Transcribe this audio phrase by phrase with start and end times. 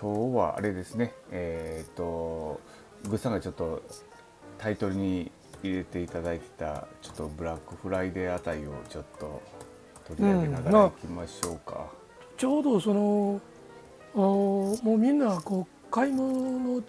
[0.00, 1.12] 今日はあれですね。
[1.30, 2.58] えっ、と
[3.08, 3.82] グッさんがちょっと
[4.56, 5.30] タイトルに
[5.62, 9.42] 入れていただいてたちょっとブラックフライデーあたりをちょっと
[10.08, 11.86] 取り上げながらいきましょうか、
[12.38, 13.40] ちょうどその
[14.14, 16.82] もうみんなこう買い物の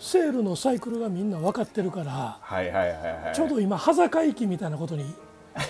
[0.00, 3.34] セールのサイクルがみんな分かってるからはいはいはいはい。
[3.36, 5.04] ちょうど今端境期みたいなことに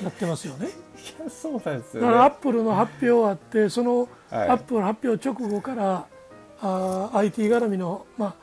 [0.02, 0.68] なってますよね。
[1.20, 4.48] いやそうなんですよ、ね、だからアップルの発表あってそのはい。
[4.48, 6.07] アップルの発表直後から
[6.61, 8.34] あー IT 絡みの、まあ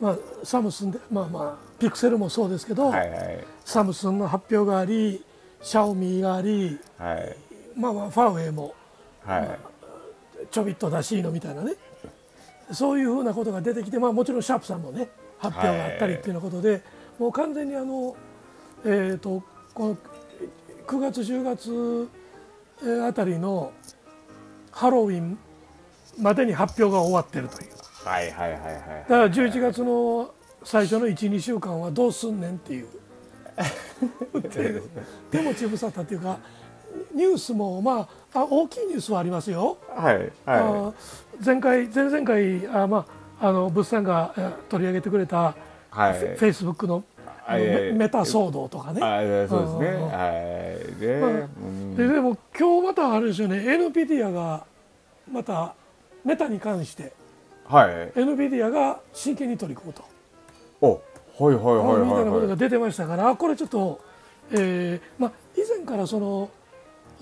[0.00, 3.44] まあ、サムスンで、まあまあ、ピクセルもそうですけど、はいはい。
[3.64, 5.24] サムスンの発表があり
[5.62, 7.36] シャオミがあり、はい。
[7.76, 8.74] まあ、まあファーウェイも
[9.24, 9.58] はい。
[10.50, 11.74] ちょびっと出しいのみたいなね。
[12.72, 16.82] そういうふうなことが出てきて、まあ、もちろんシャープさんもね発表があったりっていうようなことで、
[17.18, 18.16] もう完全にあの、
[18.84, 19.42] えー、と
[19.74, 19.96] この
[20.86, 22.08] 9月10月
[22.82, 23.72] えーあたりの
[24.70, 25.38] ハロウィン
[26.18, 27.70] までに発表が終わってるという。
[28.04, 28.72] はいはいはいはい
[29.08, 30.30] だから11月の
[30.62, 32.86] 最初の12週間はどうすんねんっていう。
[34.42, 34.82] で
[35.30, 36.38] 手持ち無沙汰っていうか
[37.14, 39.78] ニュースもまああ大きいニュースはありますよ。
[39.88, 40.92] はいあは
[41.44, 43.06] 前回前々回あ、ま
[43.40, 46.18] あ、あの物産がえ取り上げてくれた、いはい。
[46.18, 47.04] フェイスブックの
[47.48, 49.00] メメタ騒動とかね。
[49.02, 50.02] あそうですね。
[50.02, 50.28] は
[50.90, 51.96] い。
[51.96, 53.58] で、ででも今日またあれですよね。
[53.58, 54.64] NVIDIA が
[55.30, 55.74] また
[56.24, 57.12] メタに関して
[57.66, 57.88] はい。
[58.12, 60.04] NVIDIA が真剣に取り組むと、
[60.80, 61.02] お
[61.44, 64.00] はいはいはいみたいなことはいが出てましたからこれちょっと、
[64.52, 66.50] えーまあ、以前からその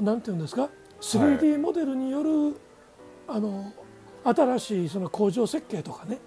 [0.00, 0.68] なんていうんですか
[1.00, 2.56] ？3D モデルによる、
[3.28, 3.72] あの
[4.24, 6.18] 新しいその工場設計とかね。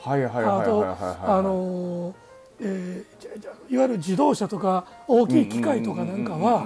[0.00, 0.96] はいはいはいはいはいはい。
[1.38, 2.14] あの
[2.60, 6.64] えーいわゆる自動車とか大きい機械とかなんかは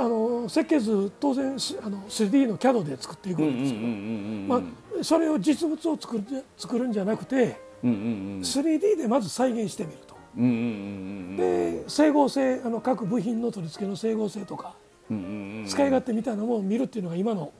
[0.00, 3.80] ああの設計図当然すあの 3D の CAD で作っていくうんですよ。
[3.80, 6.24] うんまあ、それを実物を作る
[6.56, 8.00] 作るんじゃなくてうんうんう
[8.38, 10.14] ん 3D でまず再現してみると。
[10.36, 10.58] うんうんうんう
[11.34, 14.74] んで整合性あの各部品の取り付けの整合性とか
[15.10, 17.52] うんうんうん使い勝手みたいなものを見るっていうのが今の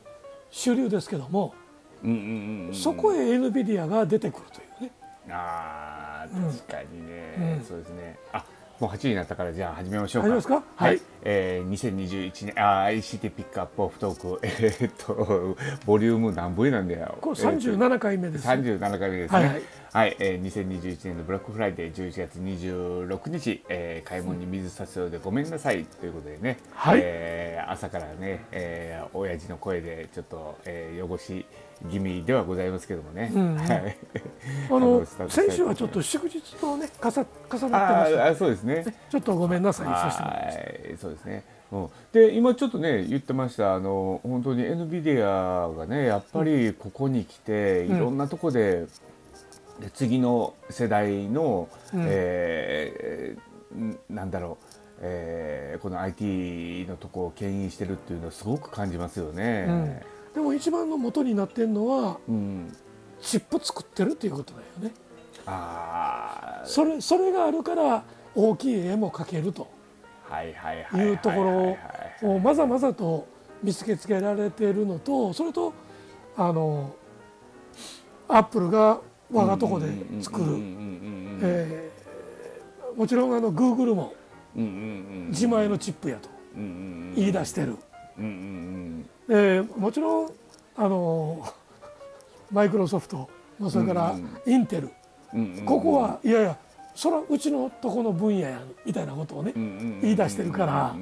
[0.50, 1.54] 主流ですけども
[2.03, 2.75] うんうんうんうん。
[2.75, 4.92] そこへ NVIDIA が出てくるというね。
[5.28, 7.65] あ確かにね、うん。
[7.65, 8.19] そうですね。
[8.32, 8.44] あ
[8.80, 10.54] もう8時になったからじゃあ始めましょうか始めますか？
[10.54, 18.48] はい、はいえー、2021年あー ICT ピックアップオフトークえーっとボリューム何部位なんだよこれ37回目です。
[18.48, 19.38] 37回目ですね。
[19.38, 19.62] ははいい、
[19.93, 25.84] はいえー、2021年のブラックフライデー11月26日、えー、買い物に水差すようでごめんなさい。
[25.84, 27.01] ということでね、はい。
[27.03, 31.47] えー朝からね、えー、親父の声でちょっと、えー、汚し
[31.91, 33.31] 気味ではございますけどもね。
[33.33, 33.56] うん。
[33.56, 33.97] はい。
[34.69, 37.71] あの 先週はちょっと祝日とね重重なってまし
[38.17, 38.34] たあ。
[38.34, 38.84] そうですね。
[39.09, 39.87] ちょっとごめんなさい。
[39.87, 40.93] させてもらい。
[40.93, 41.45] まそうですね。
[41.72, 43.75] うん、で今ちょっとね言ってました。
[43.75, 47.97] あの本当に NVIDIA がねやっぱりここに来て、うん。
[47.97, 48.87] いろんなとこで
[49.80, 52.04] で次の世代の、うん。
[52.06, 54.66] えーんなんだろう、
[55.00, 60.02] えーこの IT のとこを牽引してるっていうのをすごく感じますよね。
[60.34, 62.76] でも一番の元になってるのはうん。
[63.20, 64.92] チップ作ってるっていうことだよね。
[65.46, 66.66] あー。
[66.66, 68.02] それそれがあるから
[68.34, 69.68] 大きい絵も描けると。
[70.24, 71.76] はいはいはいいうとこ
[72.22, 73.26] ろをまざまざと
[73.62, 75.72] 見つけつけられているのとそれと
[76.36, 76.94] あの
[78.28, 79.00] アップルが
[79.32, 79.86] 我がとこで
[80.20, 80.46] 作る、
[82.96, 84.12] もちろんあのグーグルも
[84.54, 87.76] 自前のチップやと言い出してる、
[88.18, 90.30] えーもちろん
[90.76, 91.46] あの
[92.50, 93.30] マイクロソフト
[93.70, 94.91] それからインテル、
[95.64, 96.56] ここはいやいや
[96.94, 99.52] それはうちのとこの分野やんみたいなことをね、
[100.02, 100.97] 言い出してるから。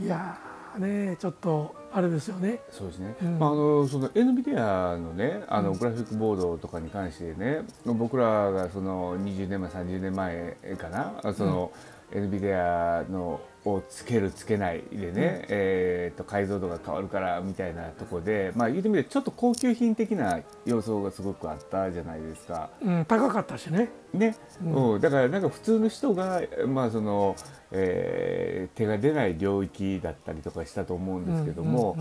[0.00, 0.47] いやー
[0.78, 2.60] ねちょっとあれですよね。
[2.70, 3.38] そうですね、うん。
[3.38, 11.72] まあ、あのその NVIDIA のねあのグラフィックボードとかに関してね、僕らがその20年前30年前かなその、
[12.12, 22.70] NVIDIA のをつけるつけないでね、えー、と解像度が変わるからみたいなところで、まあ、言ってみればちょっと高級品的な要素がすごくあったじゃないですか。
[22.80, 23.90] うん、高かったしね。
[24.14, 24.92] ね、うん。
[24.94, 27.36] うん、だからなんか普通の人が、まあその
[27.70, 31.96] えー手が出ない領域だったりとかしたと思うんですけども、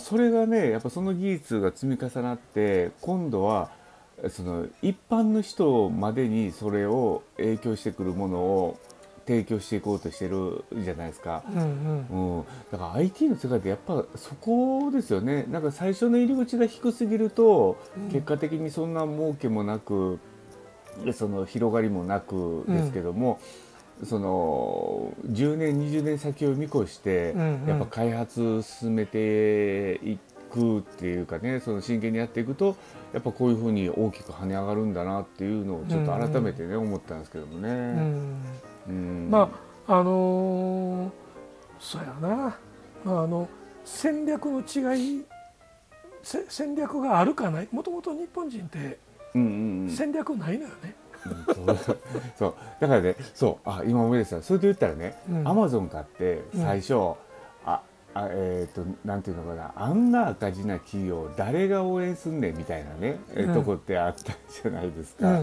[0.00, 3.70] それがねやっぱその技術が積み重なって今度は
[4.28, 8.78] その一般の人までにそれを影響してくるものを
[9.30, 11.44] 提供していこうとしてるじゃないですか。
[11.54, 12.38] うんうん。
[12.38, 15.44] うん、だから IT の世界ってやっぱそこですよね。
[15.48, 18.08] なんか最初の入り口が低すぎると、うん。
[18.08, 20.18] 結果的にそんな儲けもなく
[21.04, 23.38] でその広がりもなくですけども、
[24.02, 27.68] その10年20年先を見越して、うんうん。
[27.68, 30.18] やっぱ開発進めてい
[30.50, 32.76] くっていうかねその真剣にやっていくと
[33.12, 37.94] やっぱこういうふうに大きく跳ね上がるんだなっていうのをちょっと改めてね、思ったんですけどもね。
[38.90, 39.50] ま
[39.86, 41.10] ああのー
[41.78, 42.56] そうやな。
[43.06, 43.48] あの
[43.84, 45.24] 戦略の違い
[46.22, 47.68] せ戦略があるかない？
[47.72, 48.98] もともと日本人って
[49.32, 50.94] 戦略ないのよね。
[51.24, 51.76] うん
[52.38, 52.54] そう。
[52.80, 53.68] だからねそう。
[53.68, 54.42] あ今思い出した。
[54.42, 55.48] それで言ったらねうん。
[55.48, 57.14] アマゾン買って最初、
[58.14, 63.54] ああえっ、となんていうのかなあんな赤字な企業誰が応援すんねんみたいなね、えうん。
[63.54, 65.38] とこってあったじゃないですか。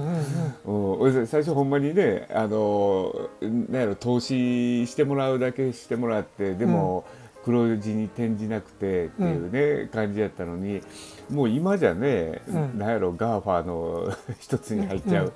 [0.66, 7.06] うんうん最初ほんまにねあのなんやろ投資してもらうだけしてもらってでも、
[7.48, 10.82] 黒字に転じなくてっていうね、感じやったのに
[11.30, 12.78] もう今じゃね、うん。
[12.78, 15.32] なんやろ GAFA の 一つに入っちゃう、ね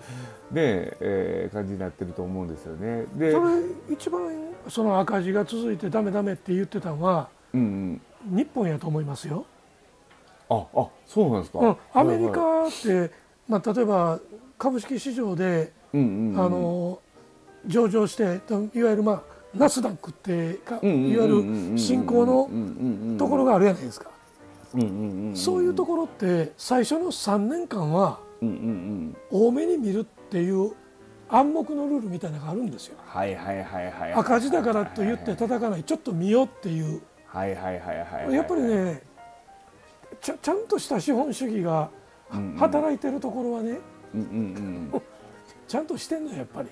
[1.00, 3.06] えー感じになってると思うんですよね。
[3.16, 3.52] で、それ
[3.90, 4.30] 一番
[4.68, 9.46] その赤字が続いてダメダメって言ってたのはうんうん、日本やと思いますよ。
[10.50, 11.60] ああそうなんですか。
[11.60, 12.36] うん、アメリはい。
[12.36, 13.12] はいカって、
[13.48, 14.20] まあ、例えば
[14.58, 16.46] 株式市場で、うんうんうん。
[16.46, 17.00] あの
[17.66, 19.24] 上場していわゆる、まあ、
[19.54, 24.10] ナスダックってか、いわゆる新興のところがあるじゃないですか、
[25.34, 28.20] そういうところって最初の3年間は
[29.30, 30.72] 多めに見るっていう
[31.30, 32.98] 暗黙のルールみたいなのがあるんですよ。
[34.16, 37.02] 赤字だからと言って叩かないちょっと見ようっていう
[38.34, 39.04] やっぱりね
[40.22, 41.90] ちゃちゃんとした資本主義が
[42.58, 43.80] 働いてるところはね
[45.68, 46.70] ちゃんとしてんのやっぱり。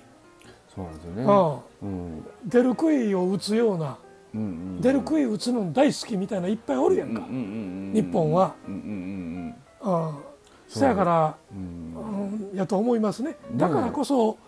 [0.74, 1.62] そうなんですよね。
[1.82, 2.24] うん。
[2.44, 3.98] 出る杭を打つような
[4.34, 7.40] うんうん出る杭打つの大好きみたいないっぱいおるやんか、うんうんうん
[7.88, 8.54] うん日本は。
[8.66, 10.30] うんう
[10.68, 13.36] そやから、うん、やと思いますね。
[13.56, 14.38] だからこそ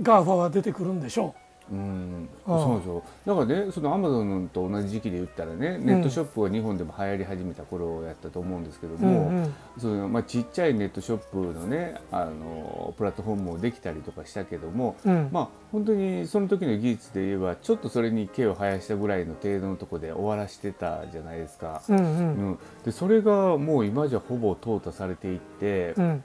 [0.00, 2.28] GAFA は出てくるんでしょうん。
[2.46, 2.58] ああ。
[2.58, 3.02] そうそう。
[3.28, 9.54] だからねそのアマゾンと同じ時期で言ったらねネットショップが日本でも流行り始めた頃やったと思うんですけどう、も、うんうん。
[9.78, 15.28] そのまあ、ちっちゃいネットショップのねあのプラットフォームもできたりとかしたけども、うん。
[15.32, 21.82] まあ本当にその時の技術で言えばちょっとそれに毛を生やしたぐらいの程度のところで終わらしてたじゃないですか。
[21.88, 26.24] うんううんん、でそれがもう今じゃほぼ淘汰されていって、うん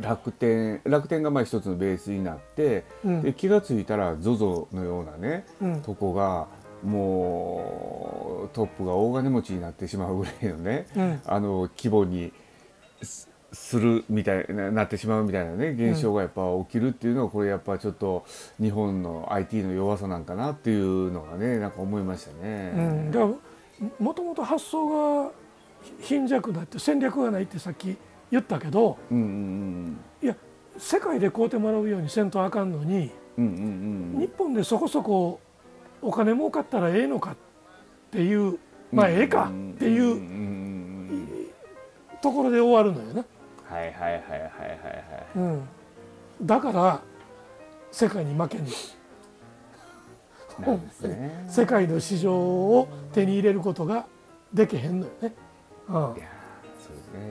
[0.00, 3.22] 楽天楽天がまあ一つのベースになって、うん。
[3.22, 5.82] で気が付いたら ZOZO のようなね、うん。
[5.82, 6.48] とこが
[6.82, 11.20] もうトップが大金持ちになってしまうぐらいのね、うん。
[11.26, 12.32] あの規模に
[13.02, 18.26] すするみたいななってしまうみたいなね現象がやっぱ起きるっていうのはこれやっぱちょっと
[18.60, 23.10] 日本の IT の弱さなんかなっていうのがねなんか思いましたね。
[23.98, 25.32] もともと発想が
[26.00, 27.96] 貧弱だって戦略がないってさっき
[28.30, 30.36] 言ったけどうんうんいや
[30.78, 35.40] 世界で買うてもらうようにせんとあかんのにうんうんうんうん日本でそこそこ
[36.02, 37.36] お金儲かったらええのかっ
[38.10, 38.58] ていう
[38.92, 41.28] まあええかっていんんうんうん
[42.22, 43.24] ところで終わるのよな、
[43.68, 44.46] はいはいはいはいはいは
[45.34, 45.38] い。
[45.38, 45.68] うん、
[46.42, 47.00] だから
[47.92, 48.66] 世界に負けんの
[50.66, 51.46] なんですね。
[51.48, 54.06] 世界の市場を手に入れることが
[54.52, 55.34] できへんのよね。
[55.88, 56.35] うんいや。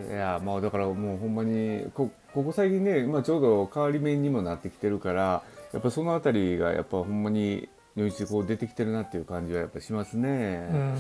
[0.10, 5.44] いやーまあだからもうほんまにこここ最近ね、まあちょうど変わり目にもなってきてるから、
[5.74, 10.58] やっぱそのあたりがやっぱほんまに如一こう出てきてるなっていう感じはやっぱしますうね。
[10.70, 10.96] ん。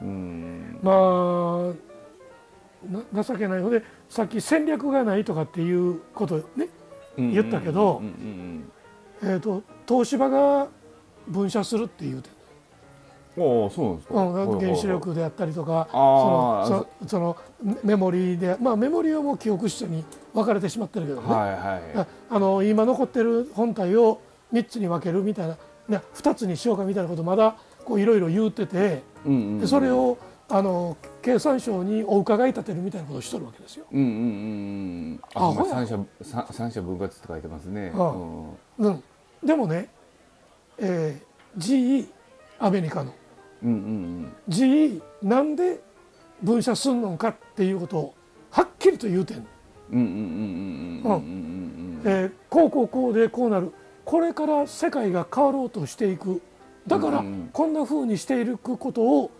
[0.00, 0.78] うん。
[0.82, 1.74] まあ
[3.12, 3.60] な情けない。
[3.60, 6.68] のでさっき戦略がないとかっていうことね、
[7.18, 7.32] うん。
[7.32, 8.00] 言ったけど
[9.22, 10.68] えー、と東芝が
[11.26, 12.30] 分社するっていうて、
[13.38, 13.64] うん。
[13.64, 14.14] ああそうなんですか。
[14.14, 17.36] うん、原子力であったりとかそのそその
[17.82, 20.04] メモリーでまあメモリーはもう記憶室に
[20.34, 21.98] 分かれてしまってるけどね、はいはい。
[21.98, 24.20] ああの今残ってる本体を
[24.52, 25.56] 3つに分けるみたいな
[25.88, 30.18] な2つにしようかみたいなことまだこういろいろ言うててうんうんうんでそれを
[30.50, 33.84] あの経産省にお伺い立てるみたいなことをしとるわけですよ。
[33.92, 34.20] うんうんうんう
[35.16, 35.20] ん。
[35.34, 37.92] ああ、三者三三者分割って書いてますね。
[37.94, 39.02] ああうんうん、
[39.44, 39.90] でもね、
[40.78, 41.28] えー
[41.58, 42.06] GE
[42.58, 43.12] アメリカの
[43.62, 45.80] うんうんうん、なんで
[46.42, 48.14] 分社すんのかっていうことを
[48.50, 49.44] はっきりと言うてんの。
[52.50, 53.72] こうこうこうでこうなる
[54.04, 56.40] これから世界が変わろうとしていく
[56.86, 59.30] だからこんなふうにしていることを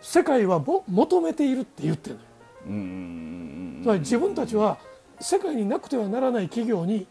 [0.00, 2.26] 世界は求めているって言ってるのよ。
[2.66, 2.84] うんうんう
[3.80, 4.78] ん、つまり自分たちは
[5.20, 7.06] 世界になくてはならない企業に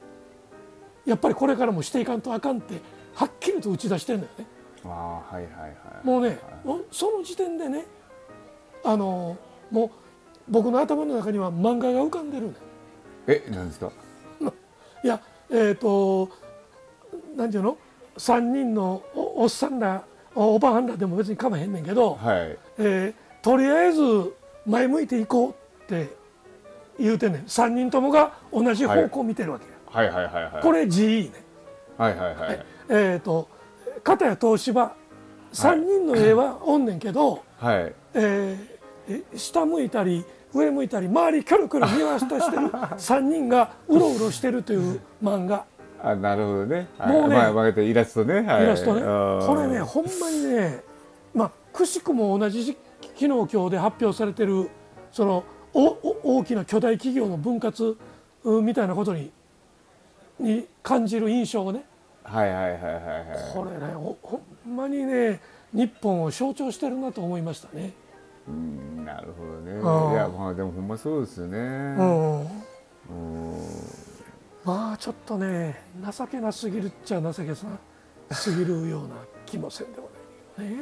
[1.06, 2.82] やっぱりこれからもしていかんとあかんって
[3.16, 4.46] はっきりと打ち出してるんだよね。
[4.94, 6.06] ああはいはいはい。
[6.06, 6.40] もうね、
[6.92, 7.86] その時点でね
[8.84, 9.38] あの
[9.72, 9.90] もう
[10.50, 12.54] 僕の頭の中には漫画が浮かんでるね
[13.28, 13.92] え、なんですか？
[15.04, 15.20] いや
[15.52, 16.30] えっ、と
[17.36, 17.78] 何ていうの
[18.18, 20.04] ？3人のおおっさんら
[20.36, 22.58] おおばはんらでも別にかまへんねんけど、はい。
[22.80, 23.14] えー
[23.44, 24.02] とりあえず
[24.66, 25.54] 前向いていこうっ
[25.88, 26.10] て
[27.00, 27.42] 言うてんねん。
[27.44, 30.64] 3人ともが同じ方向を見てるわけや、はいはいはいはい。
[30.64, 31.44] これ GE ね。
[31.98, 33.48] はいはいはいえっ、と
[34.08, 34.96] 片や東芝
[35.52, 37.94] 3人の絵はおんねんけど、はい。
[38.14, 38.78] えー
[39.10, 42.68] え下向いたり上向いたり周りキョロキョロ見渡してる
[43.00, 45.66] 3人がうろうろしてるという漫画。
[46.04, 49.48] あなるほどね、はい、もうねまあ、まあ、イラストね、はい、イラストね、うん。
[49.48, 50.84] これねほんまにね
[51.34, 54.70] まあくしくも同じ時昨日今日で発表されてる
[55.12, 57.98] そのおお大きな巨大企業の分割
[58.44, 59.32] うんみたいなことに
[60.40, 61.86] に感じる印象をね
[62.28, 63.54] はいはいはいはいはい。
[63.54, 65.40] これねほほんまにね
[65.74, 67.94] 日本を象徴してるなと思いましたね。
[68.48, 69.72] うんなるほどね。
[69.72, 70.14] うん。
[70.14, 71.58] いやまあでもほんまそうですよね。
[71.58, 72.48] うんうん。
[74.66, 75.82] まあちょっとね
[76.18, 77.68] 情けなすぎるっちゃ情けさ
[78.32, 79.16] すぎるような
[79.46, 80.10] 気もせんでも
[80.58, 80.76] ないね。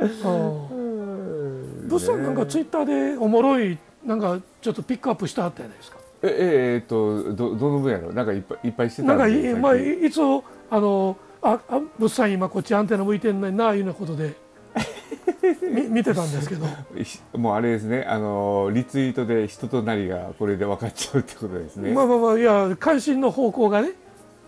[0.00, 5.97] うん、 ブッさんなんかツイッターでおもろいなんかちょっとピックアップしてはったじゃないですか。
[6.22, 8.12] えええっとどどの分野の？
[8.12, 14.34] なんかいっぱいいっぱいしてたなんかでいまあいいつもあのああブッさん今こっちアンテナ向いてんねんないうようなことで。
[15.72, 16.66] み見てたんですけど。
[17.02, 18.04] ひ もうあれですね。
[18.08, 23.92] あのリツイートで人となりがこれで分かっちゃうってことですね、まあまあまあいや関心の方向がね。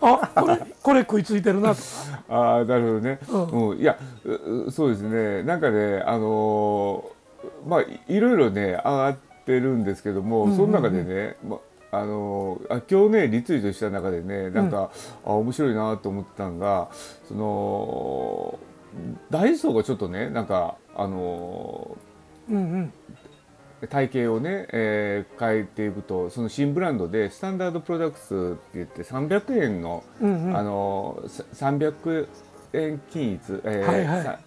[0.01, 1.81] あこれ これ食いついてるなとか。
[2.29, 3.77] ああなるほどね、ううん。
[3.77, 3.97] いや
[4.69, 5.43] そうですね。
[5.43, 10.57] なんかねあのーまあいいろいろね上がってるんですけども、うんうんうん。
[10.57, 11.57] その中でね、ま
[11.93, 14.91] あのーあ今日ねリツイートした中でねなんか、
[15.25, 16.89] あ面白いなと思ってたのが
[17.27, 18.59] その
[19.29, 21.97] ダイソーがちょっとねなんかあの
[22.49, 22.93] うんうん。
[23.81, 30.55] ー体系をね、えー変えていくとその新ブランドでスタンダードプロダクツって言って300円のうんうん。
[30.57, 32.27] あのさ300
[32.73, 34.23] 円均一、えーはいはい。
[34.23, 34.39] さ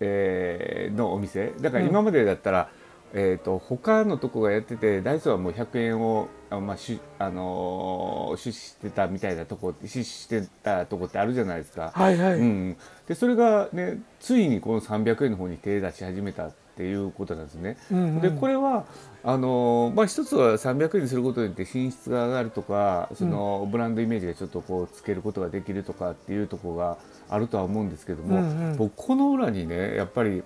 [0.00, 1.52] えーのお店。
[1.60, 1.90] だからうん。
[1.90, 2.68] 今までだったら、
[3.16, 11.92] えー、と他のとこがやっててダイソーはもう100円をあ、まあしあのー出資してたみたいなとこ出資してたとこってあるじゃないですか。
[11.94, 17.76] はいはい、うん、でそれがねついにこの300円の方に手出し始めたっていうことなんですね。
[17.92, 18.20] うんうん。
[18.20, 18.84] でこれは
[19.22, 26.98] あのまあ、一つは300円にすることによって品質が上がるとかその、ブランドイメージがちょっとこうつけることができるとかっていうところが
[27.30, 28.76] あるとは思うんですけども、うんうん。
[28.76, 30.42] 僕この裏にねやっぱり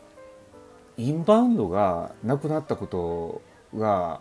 [0.99, 3.41] インバウンドがなくなったこと
[3.79, 4.21] が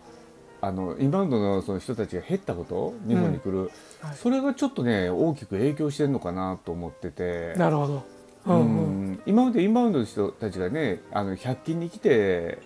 [0.62, 4.16] あのインバウンドのその人たちが減ったこと日本に来る、はい。
[4.16, 7.54] それがちょっとね大きく影響してるのかなと思ってて。
[7.58, 8.04] なるほど。
[8.46, 8.60] ううん。
[8.60, 9.12] うん。
[9.14, 12.60] ん今までインバウンドの人たちがねあの100均に来て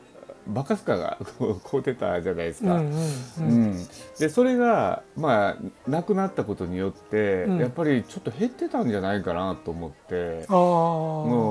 [0.48, 2.76] バカスカがこう買うてたじゃないですか。
[2.76, 2.98] うんうんう
[3.40, 3.72] うん。
[3.72, 3.88] ん
[4.20, 7.58] でそれがまあなくなったことによって、うん。
[7.60, 11.51] やっぱりちょっと減ってたんじゃないかなと思って、ああ、もう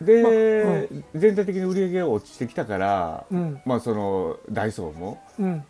[0.00, 5.64] で、まあ全体的に売り上げが落ちてきたから、うんまあそのダイソーも、うん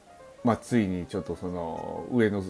[0.44, 2.42] まあ、ついにちょっとその上の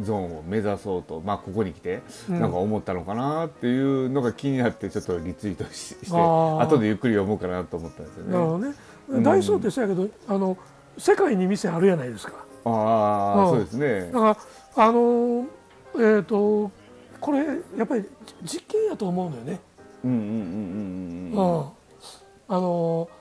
[0.00, 8.32] ゾーンを目指そうと、まあ、ここに来てうんなんか思ったのかなっていうのが気になってちょっとリツイートしして後でゆっくり読もうかなと思ったんですよね。
[8.32, 8.74] なるほどね。
[9.08, 10.56] うんダイソーってそうやけど、あの
[10.96, 12.34] 世界に店あるじゃないですか。
[12.64, 14.20] ああ、うんそうですねだ。
[14.20, 14.38] か
[14.76, 15.46] らあのー
[16.18, 16.70] えっ、と
[17.20, 17.38] これ
[17.76, 18.04] やっぱり
[18.44, 19.60] じ実験やと思うのよね。
[22.48, 23.20] あのー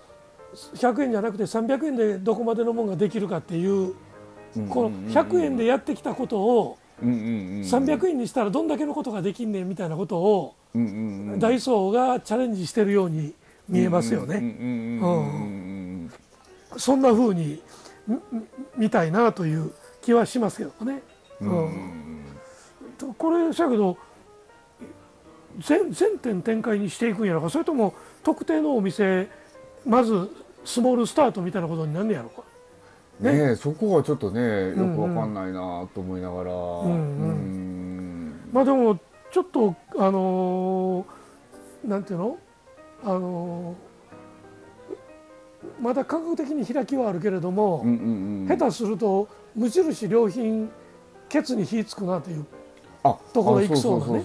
[0.75, 3.93] 100円じゃなくて300円でどこまでのものができるかっていう
[4.57, 4.67] うん。
[4.67, 7.19] この100円でやってきたことをうんうんう
[7.59, 10.55] ん300円にしたらどんだけのことができんねんみたいなことを
[11.38, 13.36] ダイソーがチャレンジしてるように
[13.67, 14.38] 見えますよね。
[16.77, 17.62] そんな風に
[18.75, 19.71] 見たいなという
[20.01, 21.03] 気はしますけどね。
[21.41, 22.00] うんうんうん
[22.98, 23.98] とこれだけど
[25.58, 27.50] 全全店展開にしていくんやろか。
[27.50, 29.27] それとも特定のお店
[29.86, 30.29] まず
[30.63, 32.44] スモールスタートみたいなことになんねやろか。
[33.20, 33.51] ねね。
[33.51, 36.91] えそこはちょっとねよくわかんないなと思いながら、んうん。
[36.91, 38.34] うん。
[38.51, 38.98] まあでも
[39.32, 42.38] ちょっとあのーなんていうの？
[43.03, 43.89] あのー
[45.82, 48.58] まだ価格的に開きはあるけれども、うんうんうん。
[48.58, 50.72] 下手すると無印良品
[51.27, 52.46] ケツに火つくなという、
[53.03, 54.24] あところ行きそうなね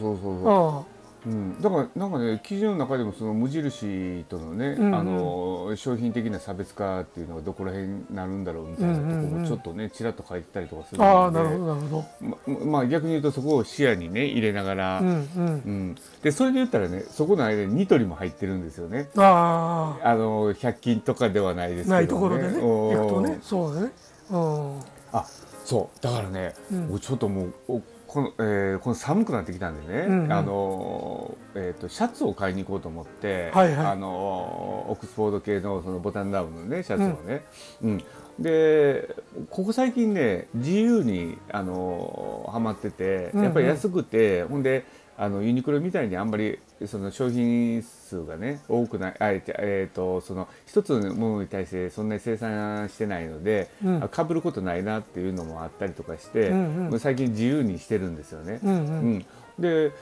[1.26, 4.95] うん、だからなんかね記事の中でもその無印とのね、うんうん。
[4.95, 15.07] あの商品的な差別化っていうのがどこら辺になるんだろうみたいなとこもちょっとねちらっと書いてたりとかするあああのでなるほどなるほままあ逆に言うとそこを視野にね入れながら、ど。
[15.07, 15.47] うんうん。
[15.47, 15.95] うん。
[16.23, 19.09] でそれで言ったらねそこの間にニトリも入ってるんですよね。
[19.16, 22.61] ああの100均とかではないですけど、ね、あないところでね。
[22.61, 23.38] 行くとね。
[23.43, 23.93] そうだね。
[24.31, 24.81] うん。
[25.12, 25.25] あ
[25.64, 26.00] そう。
[26.02, 26.88] だからね、うん。
[26.88, 27.83] 僕ちょっともうお
[28.14, 30.33] この,、えー、この寒くなってきたんでね、うんうん。
[30.33, 33.87] あのえー、とシャツを買いに行こうと思って、はいはい。
[33.87, 37.44] あのオックスフォード系のそのボタンダウンのねシャツをね、
[37.83, 38.04] うん。
[38.38, 39.14] で
[39.50, 43.44] ここ最近ね自由にあのハマっててうんうん。
[43.44, 44.85] やっぱり安くて、ほんで
[45.16, 54.02] あのユニクロみたいにあんまりその商品数がね多くないあえて、えー、とその一つのものに対してそんなに生産してないので、うん。
[54.02, 57.00] あ被ることないなっていうのもあったりとかして、うんうん。
[57.00, 58.61] 最近自由にしてるんですよね。
[58.62, 58.76] うんうん。
[58.78, 59.26] うん。
[59.58, 59.92] で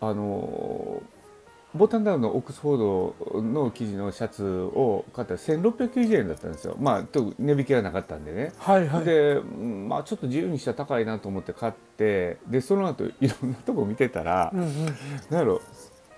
[0.00, 1.02] あの
[1.74, 6.76] ボタンダウンのオックスフォードの生地のシャツを買ったら1690円だったんですよ。
[6.80, 9.04] まあと値引きがなかったんでね、はいはい。
[9.04, 14.86] で、うんまあ、ちょっと自由にしたら高いなと思って買ってでその後いろんなとこ見てたら、うんうん。
[14.86, 14.94] なん
[15.34, 15.62] やろ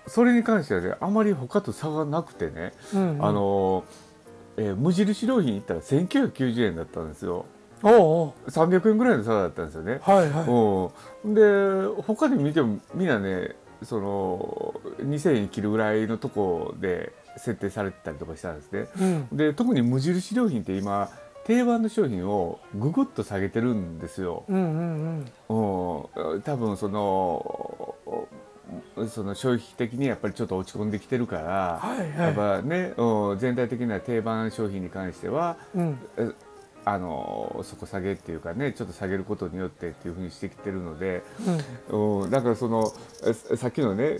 [0.07, 3.25] それに関してはねあまり他と差がなくてね、うんうん。
[3.25, 3.83] あの
[4.57, 7.45] えー無印良品行ったら1990円だったんですよ。
[7.81, 8.49] おうおう。
[8.49, 9.99] 300円ぐらいの差だったんですよね。
[10.01, 10.47] はいはい。
[11.25, 18.87] うん、で他で見てもみんなねその2000円切るぐらいのとこで設定されてたりとかしたんですね。
[18.99, 19.37] うん。
[19.37, 21.09] で特に無印良品って今
[21.45, 24.45] 定番の商品をぐぐっと下げてるんですよ。
[24.47, 26.29] うんうん。
[26.33, 27.95] うん、多分その
[29.09, 35.99] その消費的にやっぱりちょっと落ち込んできてるから、はいやっはぱね、うん、全体的な定番商品に関しては、いうん。
[36.17, 36.31] え
[36.85, 41.23] あの底下げっていうかねちょっと下げることによってっていうふうにしてきてるので、
[41.89, 42.91] うん、だからその
[43.25, 44.17] えさっきのね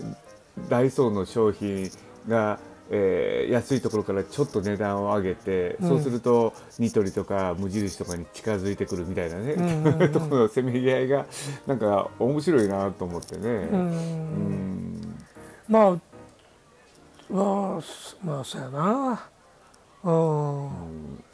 [0.70, 1.90] ダイソーの商品
[2.28, 2.58] が、
[2.90, 5.88] えー安いところからちょっと値段を上げて、うん。
[5.88, 10.12] そうするとニトリとか無印とかに近づいてくるみたいなね、うんうんうん。
[10.12, 11.26] ところのせめぎ合いが
[11.66, 13.48] なんか面白いなと思ってね。
[13.48, 13.90] ううん。
[15.00, 15.24] ん
[15.68, 15.96] まあ
[17.30, 18.80] まあすまあそうやな。
[19.10, 19.33] うん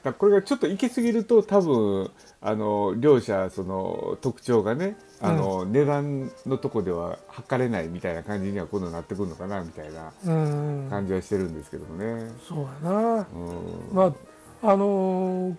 [0.02, 2.10] だこれがちょっと行き過ぎると多分
[2.40, 10.86] あの両者その特徴がねあの、値段のとこでは測れないみたいな感じには今度なってくるのかなみたいなうん。
[10.88, 12.30] 感じはしてるんですけどもね。
[12.48, 13.26] そうやな。
[13.34, 13.88] うん。
[13.92, 14.14] ま
[14.62, 15.56] ああのー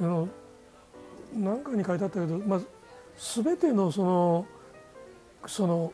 [0.00, 0.28] あの
[1.34, 2.60] なんかに書いてあったけど、まあ、
[3.42, 4.46] 全てのその
[5.46, 5.92] その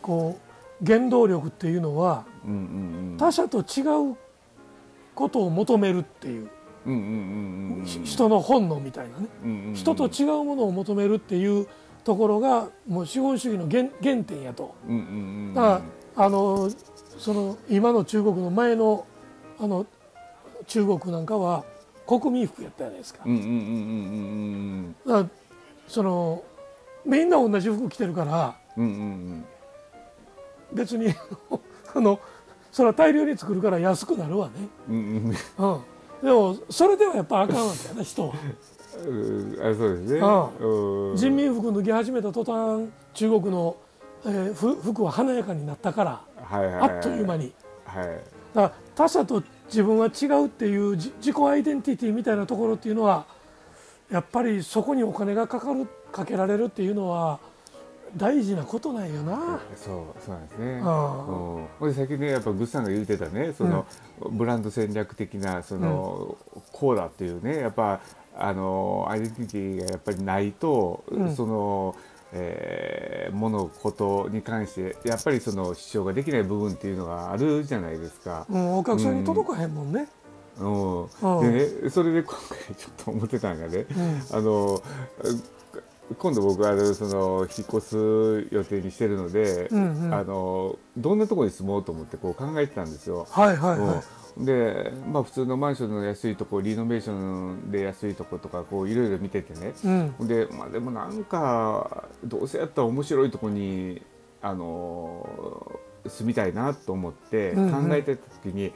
[0.00, 0.38] こ
[0.82, 3.16] う原動力っていうのはうんうんうん。
[3.18, 3.82] 他者と違
[4.12, 4.16] う
[5.14, 6.48] ことを求めるっていう、
[8.04, 9.74] 人の本能みたいなね。
[9.74, 11.66] 人と違うものを求めるっていう
[12.04, 14.74] ところがもう資本主義の原原点やと。
[15.54, 15.82] だか
[16.16, 16.70] らあの
[17.18, 19.06] その今の中国の前の
[19.58, 19.86] あの
[20.66, 21.64] 中国なんかは
[22.06, 23.20] 国民服やったじゃないですか。
[25.06, 25.28] だから
[25.88, 26.44] その
[27.06, 28.56] みんな同じ服着てるから
[30.72, 31.14] 別に
[31.94, 32.18] あの
[32.74, 34.52] それは大量に作るから安くなるわね、
[34.88, 35.30] うん。
[35.30, 35.36] で
[36.24, 38.34] もそれではやっぱあかんわけやな人は。
[39.06, 39.56] うん。
[39.60, 40.20] あそうですね。
[40.20, 41.16] あうん。
[41.16, 43.76] 人民服脱ぎ始めた途端中国の、
[44.24, 46.90] えーふ服は華やかになったからはいはいはい。
[46.90, 47.52] あっという間に。
[47.84, 48.06] はい。
[48.06, 48.20] だか
[48.54, 53.24] ら他者と自分は違うっていうじ自己アイデンティティみたいなところっていうのは
[54.10, 57.38] やっぱりそこにお金がかかるかけられるっていうのは
[58.16, 59.60] 大事なことなんよな。
[59.76, 60.80] そうそうなんですね。
[60.82, 61.66] あうん。
[61.78, 63.86] ほんで先ねやっぱグッさんが言ってたねその、
[64.30, 66.36] ブランド戦略的なその、
[66.72, 68.00] こうだっていうねやっぱ
[68.36, 71.34] あのアイデンティティがやっぱりないと、うん。
[71.34, 71.96] その、
[72.32, 78.46] えー物事に関してやっぱりその主張ができない部分っていうのがあるじゃないですか。
[78.50, 80.08] うん、お客さんに届かへんもんね。
[80.58, 81.02] うん。
[81.02, 81.52] うん。
[81.52, 84.38] でねそれで今回ちょっと思ってたのがね、うん。
[84.38, 84.82] あの
[86.18, 90.14] 今度僕はあのその引っ越す予定にしてるので、うんうん。
[90.14, 93.26] あのどんなところに住もうと思ってこう考えてたんですよ。
[93.30, 94.04] はいはいはい。
[94.36, 94.44] うん。
[94.44, 99.72] で、まあ、普通のマンションの安いとこリノベーションで安いとことかこういろいろ見ててね、
[100.18, 100.28] うん。
[100.28, 104.02] で,、まあ、でもなんかどうせやったら面白いとこに
[104.42, 107.92] あの住みたいなと思って考うんうん。
[107.94, 108.72] えてた時に、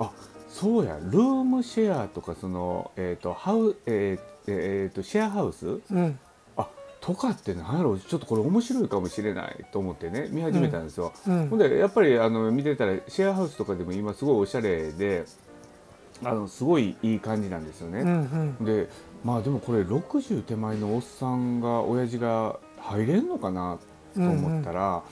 [0.00, 0.10] あ
[0.48, 6.18] そうやルームシェアとかその、えーとハウえーえーとシェアハウスうん。
[6.28, 6.31] あ
[7.02, 11.12] とかってなんやろうちょっとこれ面白いかもしれないと思ってね見始めたんですよ。
[11.26, 15.24] うんほんでやっぱりあの見てたらシェアハウスとかでも今すごいおしゃれで
[16.22, 18.00] あのすごいいい感じなんですよね。
[18.02, 18.88] うんうんで
[19.24, 23.78] まあでもこれ60手前のおっさんが親父が入れんのかな
[24.14, 25.02] と思ったら、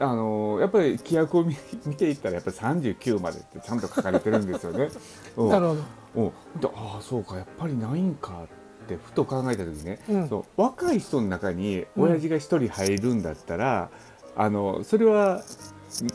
[0.00, 4.88] あのやっぱり規約を見見ていったらやっぱり39までってちゃんと書かれてるんですよね。
[5.36, 5.82] う んなるほど。
[6.16, 10.28] うん、でああそうかやっぱりないんかってふと考えた時ね、うん。
[10.28, 13.90] そう若い人の中に親父が一人入るんだったら、
[14.36, 15.42] あのそれは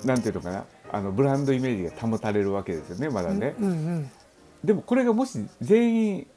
[0.06, 3.56] なんていうのかなあのブランドイメージが保たれるわけですよねまだね。
[3.60, 4.12] うんうん
[4.64, 6.28] でもこれがもし全員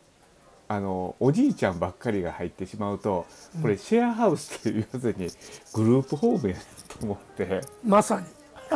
[0.67, 3.27] あのおじいちゃんばっかりが入ってしまうと
[3.61, 5.29] これシェアハウスという要するに
[5.75, 6.57] グループホームや
[6.99, 7.61] と思って。
[7.85, 8.27] まさに。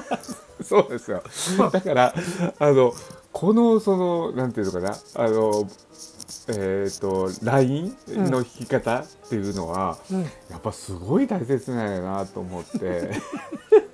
[0.63, 1.23] そうですよ。
[1.71, 2.15] だから
[2.59, 2.93] あの
[3.33, 5.69] このそのなんていうのかなあの
[6.49, 13.11] えー、と LINE の引き方っていうのは、うんやっぱすごい大切なんやなと思って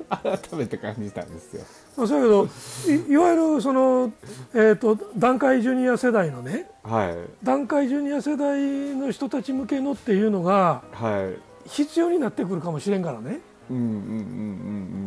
[0.08, 1.62] 改めて感じたんですよ。
[1.96, 4.12] まあそうやけどいいわゆるその、
[4.54, 11.34] えー、と団塊ジュニア世代のねはい団塊ジュニア世代の人たち向けのっていうのがは
[11.66, 13.40] い必要になってくるかもしれんからね。
[13.70, 13.88] うんうんう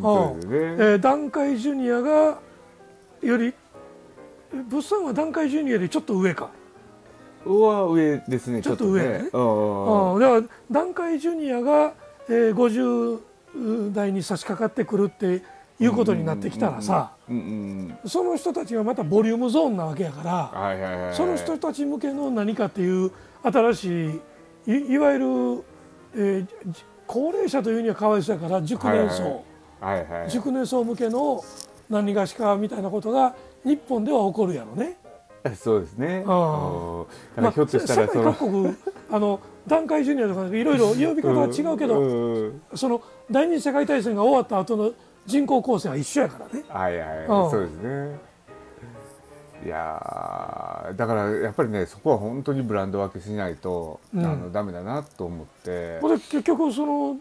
[0.06, 0.46] んうんね。
[0.50, 2.40] えー団塊ジュニアが
[3.22, 3.54] より
[4.68, 6.50] 物産は団塊ジュニアよりちょっと上か、
[7.48, 9.18] 上ですねちょっと上ね。
[9.32, 11.94] うだから団塊ジュニアが、
[12.28, 15.42] えー、50代に差し掛かってくるって
[15.80, 17.12] いうことになってきたらさ、
[18.06, 24.10] その人たちがまたボリュームゾーンなわけやから、その人たち向けの何かっていう新し
[24.66, 25.24] いいいわゆる、
[26.14, 29.42] えーじ高齢者というにはかわいそうやから熟年層、
[30.28, 31.42] 熟年層向けの
[31.88, 33.34] 何がしかみたいなことが
[33.64, 34.98] 日本では起こるやろね。
[35.56, 36.24] そうですね。
[36.26, 37.04] ああうん
[37.36, 38.76] だからひょっとしたら世その界各国
[39.10, 44.90] あの団塊ジュニアとかいろいろ呼び方は違うけど、うんうんその第二次世界大戦が終わった後の
[45.26, 46.64] 人口構成は一緒やからね。
[46.68, 48.18] はいはい、うんそうですね。
[49.64, 55.98] いやーだからやっぱりねそこは本当にブランド分けしないと、うんあのダメだなと思って。
[56.00, 57.16] これ結局その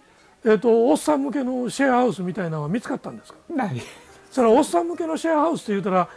[0.45, 3.39] えっ、とおっさん向けのシェアハウスみたいなのは見つかったんですか？
[3.49, 3.82] ない。
[4.32, 6.08] それはおっさん向けのシェアハウスって言うたら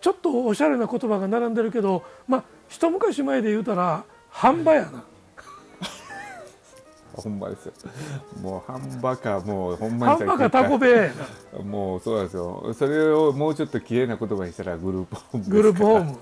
[0.00, 5.04] ちょっとおしゃれな言葉が並んでるけど、まあ一昔前で言うたら販売やな。
[7.12, 7.72] ほんまですよ。
[8.40, 11.10] もうハンバかもうほんまに販売かタコベ。
[11.62, 12.74] もうそうなんですよ。
[12.76, 16.18] それをもうちょっと綺麗な言葉にしたらグループホームグループホーム。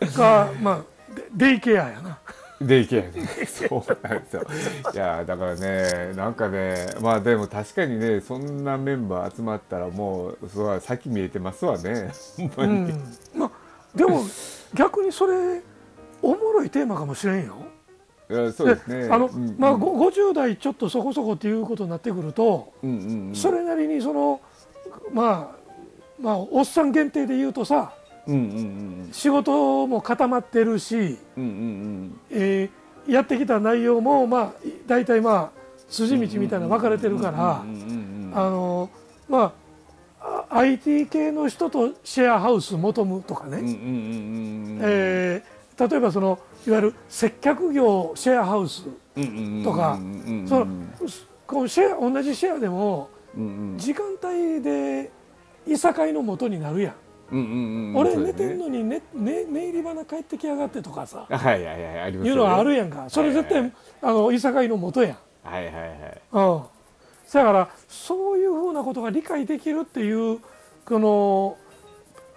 [0.00, 0.08] うん。
[0.08, 0.82] かまあ
[1.14, 2.18] デデイケアやな。
[2.66, 3.10] でいけやね
[3.46, 4.46] そうなんですよ。
[4.94, 12.10] いやだからねなんかねまあでも確かにねそんなメンバー集まったらもうそれは先見えてますわね。
[12.36, 13.04] ほんまに、うん。
[13.34, 13.50] まあ
[13.96, 14.24] でも
[14.74, 15.60] 逆にそれ
[16.22, 17.56] おもろいテーマかもしれんよ。
[18.52, 19.08] そうですね。
[19.10, 23.34] あの、うんまあご50代ちょっとそこそこっていうことになってくると、うんうんうん。
[23.34, 24.40] それなりにその
[25.12, 25.62] まあ
[26.20, 27.92] まあおっさん限定で言うとさ
[28.26, 31.50] うんうんうん仕事も固まってるし、うんうんう
[32.04, 32.20] ん。
[32.30, 34.52] えーやってきた内容もまあ
[34.86, 38.88] 大体まあ筋道みたいなの分かれてるからあの
[39.28, 39.52] ま
[40.20, 43.58] ああ IT 系の人とシェアハウス求むとかね、
[44.82, 48.84] えー例えばそのいわゆる接客業シェアハウス
[49.64, 49.98] とか
[51.50, 53.78] 同じシェアでもうんうん。
[53.78, 55.10] 時間帯で
[55.66, 56.94] いさかいの元になるやん
[57.32, 61.26] 俺寝てんのに寝寝寝入り花帰ってきやがってとかさ。
[61.30, 63.06] はいはいはいありますいうのはあるやんか。
[63.08, 63.70] それ絶はい。
[63.70, 65.16] 対あのいさかいの元やん。
[65.48, 66.22] はいはいはい。
[66.32, 66.62] うん。
[67.32, 70.40] だからそういうふうなことが理解できるっていう
[70.84, 71.56] この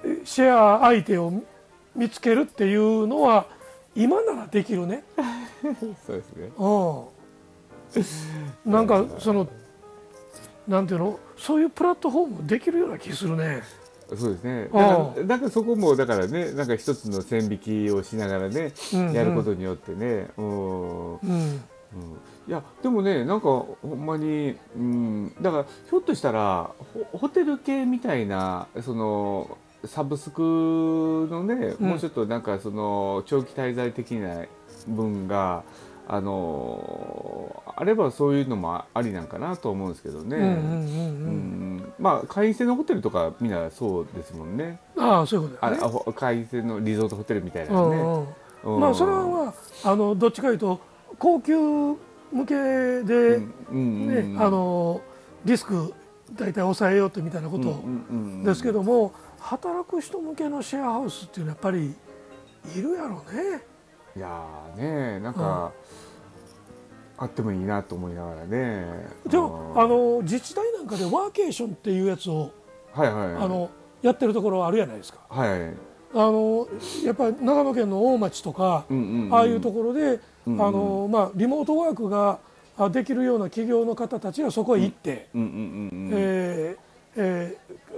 [0.05, 1.34] えシェア相手を
[1.93, 3.47] 見つけるっていうのは
[3.95, 5.03] 今ならできるね。
[6.08, 6.49] そうですね。
[8.65, 9.47] うん、なんかその
[10.67, 11.19] なんていうの？
[11.38, 13.62] そういうプラットフォームできるような気するね。
[14.09, 14.69] そうですね。
[15.25, 19.13] だからそこもだからね、なんか一つの線引きをしながらね、うんうん。
[19.13, 21.59] やることによってね、うん、うん、うん。
[22.47, 26.69] いやでもね、なんかほんまに、うん、だからひょっとしたら
[27.11, 30.41] ホホテル系みたいなそのサブスク
[31.31, 31.89] のね、うん。
[31.89, 34.45] もうちょっとなんかその長期滞在的な
[34.87, 35.63] 分が。
[36.07, 40.57] あのあればそういうのもありなんかなと思うんですけどね。
[41.99, 44.79] まあ会員制のホテルとかみんなそうですもんね。
[44.97, 45.79] ああそういうことね。
[45.81, 48.03] あほ会員制のリゾートホテルみたいなね。
[48.63, 50.79] まあそれはまああのどっちかというと
[51.17, 51.97] 高級向
[52.45, 52.55] け
[53.03, 55.01] で、ねうんあの
[55.43, 55.93] リスク
[56.33, 57.83] 大体抑えようってみたいなこと
[58.43, 58.79] ですけど。
[58.79, 61.93] ども、働く人向けのシェアハウスっていうのはやっぱり
[62.75, 63.63] いるやろうね。
[64.15, 65.71] いやーねなんか、
[67.17, 68.86] あってもいいなと思いながらね。
[69.28, 72.51] でもうんあの自治体なんかでワーケーションっていうやつを
[72.93, 73.69] はいはいあの
[74.01, 75.19] やってるところあるじゃないですか。
[75.30, 75.73] はい。
[76.13, 76.67] あの
[77.04, 82.39] やっぱり長野県の大町とか、うんうんうんああいうところで、うんうんあのまあリモートワークが
[82.78, 85.28] あできるような企業の方たちがそこへ行って、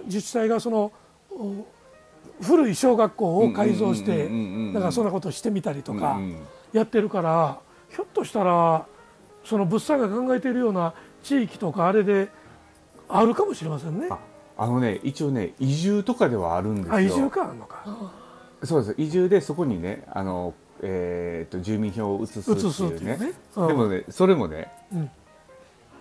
[0.06, 0.92] 自治体がその
[1.32, 1.66] お
[2.42, 4.30] 古い小学校を改造して
[4.74, 6.20] だからそんなことをしてみたりとか
[6.74, 8.86] やってるからひょっとしたら
[9.44, 12.30] その物産が考えているような地域とかあれで
[13.10, 14.08] あるかもしれませんね。
[14.10, 14.20] あ
[14.58, 16.94] あのね一応ね移住とかではあるんですよ。
[16.94, 18.12] あ移住かあんのか。
[18.64, 18.96] そうです。
[18.98, 23.18] 移住でそこにねあのえー、と住民票を移すっていうね。
[23.18, 23.34] ね。
[23.56, 23.68] うん。
[23.68, 25.10] でもねそれもね、うん。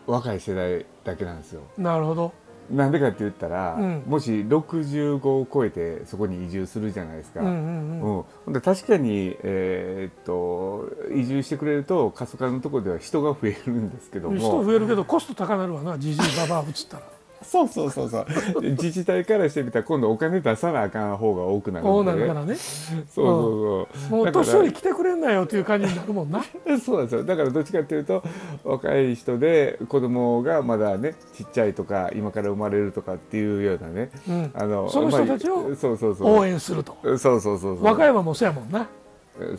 [0.06, 1.62] 若い世代だけなんですよ。
[1.78, 2.32] なるほど
[2.70, 4.02] なんでかって言ったら、うん。
[4.06, 7.98] もし65を超えてそこに移住するじゃないですか、うんうんううん。
[7.98, 14.38] んほんで確かに、えーっと移住してくれると過疎化のところでは人が増えるんですけども。
[14.38, 17.15] 人増えるけどコスト高なるわなじじいばばあ移ったら
[17.46, 18.26] そうそうそうそう。
[18.62, 22.56] 自治体からしてみたら今度お金出さなあかん方が多くなるこうなるからね。
[22.56, 24.10] そうそうそう。
[24.10, 26.42] もうだから年寄り来てくれんなよっていう感じになるもんな。
[26.84, 27.24] そうなんですよ。
[27.24, 28.22] だからどっちかっていうと
[28.64, 34.50] 若い人で子供がまだねちっちゃいとか今から生まれるとかっていうようなね、うん。
[34.54, 36.38] あのその人たちをまあそうそうそう。
[36.38, 36.96] 応援すると。
[37.04, 37.84] そうそうそうそう。
[37.84, 38.88] 和歌山もそうやもんな。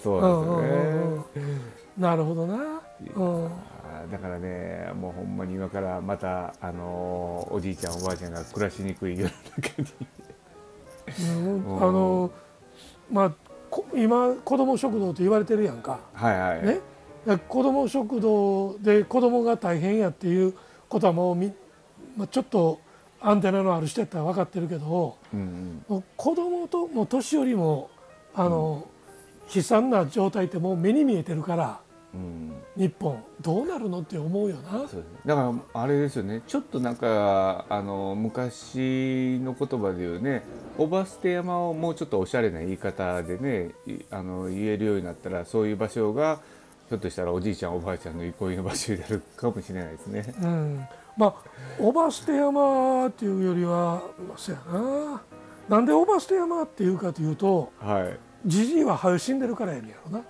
[0.02, 1.21] そううんなんですよね、うんうんうん
[1.97, 2.56] なるほどな。
[3.15, 3.52] うん
[4.12, 9.88] だからねもうほんまに今からまたあのーおじいちゃんおばあちゃんが暮らしにくい世の中に。
[11.20, 12.32] うんあの
[13.12, 13.32] まあ
[13.70, 16.00] こ今子ども食堂と言われてるやんか。
[16.13, 16.80] はいはい、ね。
[17.48, 20.54] 子ども食堂で子どもが大変やっていう
[20.88, 21.54] ことはもうみ、
[22.15, 22.80] まあ、ちょっと
[23.20, 27.89] アンテナのある人やったら分かってるけどうんうん、子どもともう年寄りも
[28.34, 28.88] あの、
[29.54, 31.80] 悲惨な状態ってもう目に見えてるから
[32.17, 34.84] うん日本どうなるのって思うよな。
[35.25, 40.43] だからあれですよねちょっとなんかあの昔の言葉で言うね
[40.77, 46.39] おば捨て山をもうちょっとおしゃれな言い方でねいあの言えるようになったらそういう場所が
[46.89, 50.34] ひょっとしたらおじいちゃんおばあちゃんの憩いの場所になるかもしれないですね。
[50.41, 51.36] うん、まあ
[51.80, 55.21] おば捨て山っていうよりは、まあ、そうやな
[55.69, 58.17] なんでおば捨て山っていうかというとはい。
[58.45, 60.23] じじいは早死んでるからやねんやろ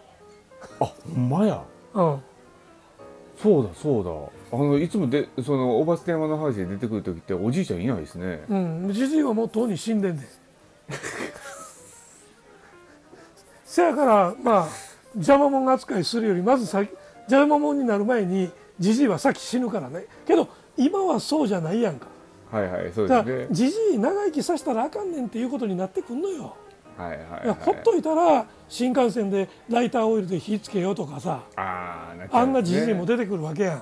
[0.80, 1.64] あ、ほんまや。
[1.98, 2.04] な。
[2.04, 2.20] うん
[3.42, 4.58] そうだそうだ。
[4.58, 8.44] あのいつもでそのおば捨て山の話で出てくる時っておじいちゃんいないですね。
[8.50, 10.26] うん、じじいはもうとうに死んでんねん。
[13.64, 14.68] せやからまあ
[15.14, 16.90] 邪魔者扱いするよりまず先
[17.30, 22.08] 邪魔者になる前にじじいは先死ぬからねけど今はそうじゃないやんか
[22.52, 23.56] はいはいそうだからですね。
[23.56, 26.56] じじい長生きさせたらあかんねんっていうことになってくんのよ。
[26.98, 27.48] はいはいいはい。
[27.48, 31.44] やほっといたら新幹線でライターオイルで火つけようとかさ。
[31.56, 33.72] あーなっちゃあなうんんですねじじいも出てくるわけやん。
[33.74, 33.80] は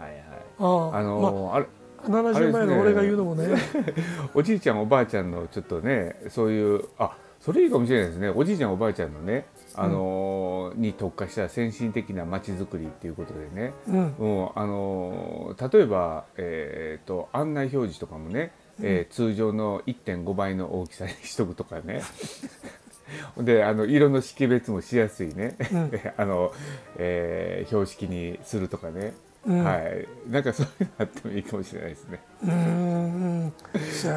[0.00, 0.12] いはい。
[0.58, 1.66] ああのーあれ
[2.08, 3.48] まあ、70前の俺が言うのもね。
[4.34, 8.28] おじいちゃんおばあちゃんのちょっとねそういうあそれいいかもしれないですね。
[8.28, 13.96] おじいちゃんおばあちゃんのねあのーに特化した先進的な街づくりっていうことでね、うん。
[14.18, 22.02] うんあのー例えば、えー、と案内表示とかもね、えー通常の1.5倍の大きさにしとくとかね。
[23.38, 25.56] であの色の識別もしやすいね、
[26.16, 26.52] あの、
[26.96, 29.14] えー標識にするとかね、
[29.46, 29.62] うん。
[29.64, 30.08] はい。
[30.30, 32.20] なんかそういうのあってもいいかもしれないですね。
[32.42, 33.52] うーん。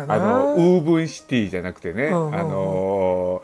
[0.08, 2.36] あのウーブンシティじゃなくてね、うんうんうん。
[2.36, 3.44] あの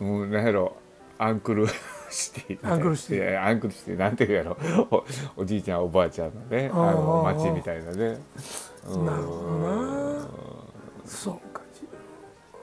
[0.00, 0.76] ーもうなんやろ
[1.18, 1.66] アンクル
[2.10, 4.56] シティアンクルシティアンクルシティなんていうやろ。
[4.90, 5.04] お
[5.42, 8.18] おじいちゃんおばあちゃんのねあのうん町みたいなね。
[8.88, 9.06] うん。
[9.06, 10.28] なるほどな。
[11.06, 11.60] そうか。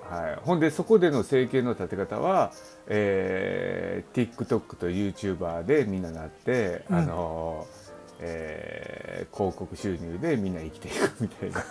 [0.10, 2.54] はい、ほんでそこでの生計の立て方は、
[2.88, 6.96] えー、TikTok と YouTuber でみんななって、うん。
[6.98, 7.88] あのー
[8.20, 11.64] えー広告収入でみんな生きていくみたいな。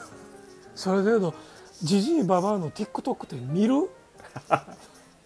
[0.74, 1.34] それで言うと
[1.82, 3.88] じじいばばあの TikTok って見る？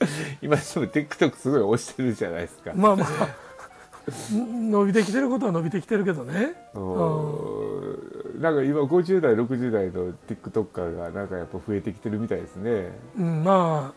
[0.43, 2.73] 今でも TikTok すごい押してるじゃないですか。
[2.75, 12.99] まあまあん伸びてきてることは伸びてきてるけどねうんなんか今50代60代の TikToker がなんかやっぱ増えてきてるみたいですね。
[13.19, 13.93] うんま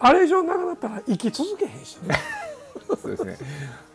[0.00, 2.16] ああれ以上長かったら生き続けへんしね
[3.00, 3.36] そうですね。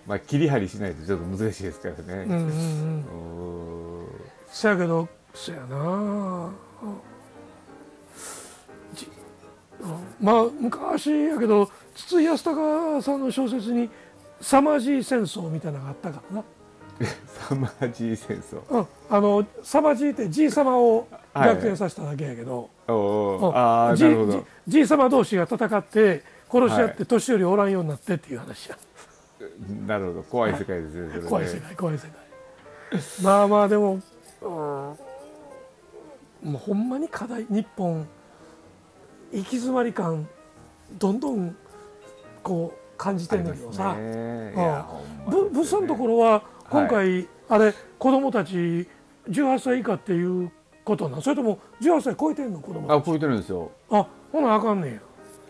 [0.08, 2.24] まあ切り張りしないとちょっと難しいですからね。
[2.28, 4.06] うんうんうんうん
[4.52, 6.96] そやけどそやなうんじうん
[10.22, 13.90] まあ昔やけど筒井康隆さんの小説に
[14.42, 16.44] 「サマジー戦争」みたいなのがあったからな。
[17.28, 18.62] サマージー戦争。
[18.70, 22.70] うん、あのサマジーってじい様をはい逆転させただけやけど、
[24.68, 28.78] じい様同士が戦って殺し合っはて年寄りおらんようになってっていう話や、
[29.88, 30.24] なるほど。
[30.24, 31.10] 怖い世界ですね。
[31.10, 31.30] それね。
[31.30, 32.12] 怖い世界怖い世界。
[33.24, 34.00] まあまあでも、
[34.42, 34.98] うん、も
[36.46, 38.08] うほんまに課題日本
[39.32, 40.28] 行き詰まり感
[40.98, 41.56] どんどん
[42.42, 44.54] こう感じてんだけどさ、ね。
[45.28, 45.54] うん。
[45.54, 48.88] 物産のところは今回、あれ子供たち
[49.30, 50.52] 18歳以下っていう
[50.84, 53.72] ことなんそれとも18歳超えてんの子供あ超えてるんですよ。
[53.90, 55.00] あほなあかんねんや。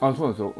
[0.01, 0.53] あそうなんですよ。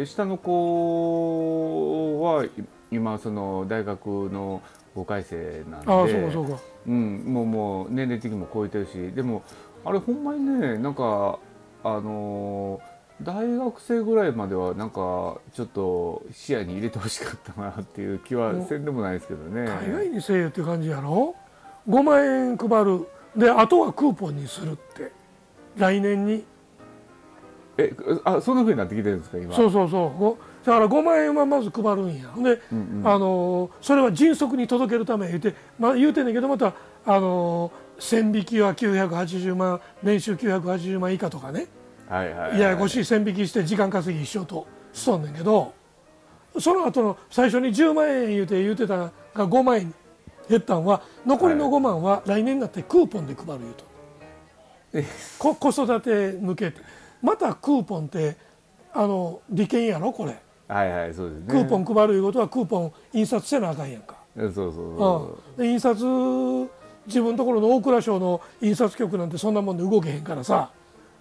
[0.00, 2.50] で下の子はい
[2.90, 4.62] 今その大学の
[4.96, 5.92] 5回生なんで。
[5.92, 6.58] ああそうかそうか。
[6.86, 9.12] うん、もうもう年齢的にも超えてるし。
[9.12, 9.42] でも
[9.84, 11.38] あれほんまにねなんか
[11.94, 19.62] あのー大学生ぐらいまではなんかちょっと視野に入れてほしかったなっていう気はせんでもないですけどね。
[19.64, 21.34] 海外にせえよって感じやろ
[21.88, 23.06] ？5万円配る。
[23.34, 25.12] であとはクーポンにするって。
[25.78, 26.44] 来年に。
[27.78, 27.94] え
[28.24, 29.54] あそんなふうになってきてるんですか今？
[29.54, 30.18] そうそうそう。
[30.18, 32.34] ごだから5万円はまず配るんや。
[32.36, 33.08] で、うんうん。
[33.08, 36.74] あのそれは迅速に届けるため言うて、まあ、言うてんねんけどまた
[37.06, 41.66] あの線引きは980万年収980万以下とかね。
[42.08, 45.74] はいはいはいややこしい線引きして時間稼ぎ一緒としとんねんけど
[46.58, 49.94] その後の最初に10万円言うて言うてたが5万円に
[50.48, 53.64] 減ったんは残りの5万は来年になってクーポンで配る
[54.92, 55.04] 言うと、
[55.38, 56.80] こ子育て抜けて。
[57.22, 58.36] またクーポンって
[58.92, 60.36] あの利権やろこれ。
[60.68, 61.46] はいはいそうですね。
[61.48, 65.60] クーポン配るいうことはクーポン印刷せなあかんやんか、そうそうそう。
[65.60, 66.04] うん、で印刷
[67.06, 70.70] 自分のところの大蔵省の印刷局なんてそんなもんで動けへんからさ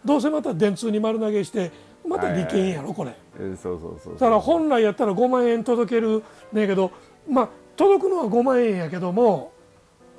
[0.04, 1.72] どうせまた電通に丸投げして
[2.08, 3.16] また利権やろこれ。
[3.40, 6.92] えそうそうそうだから本来やったら5万円届けるねんけど
[7.28, 9.52] まあ届くのは5万円やけども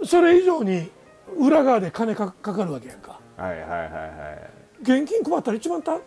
[0.05, 0.91] それ以上に
[1.39, 3.21] 裏側で金かかかるわけやんか。
[3.37, 4.83] はいはいはいはい。
[4.83, 5.99] 現金配ったら一番た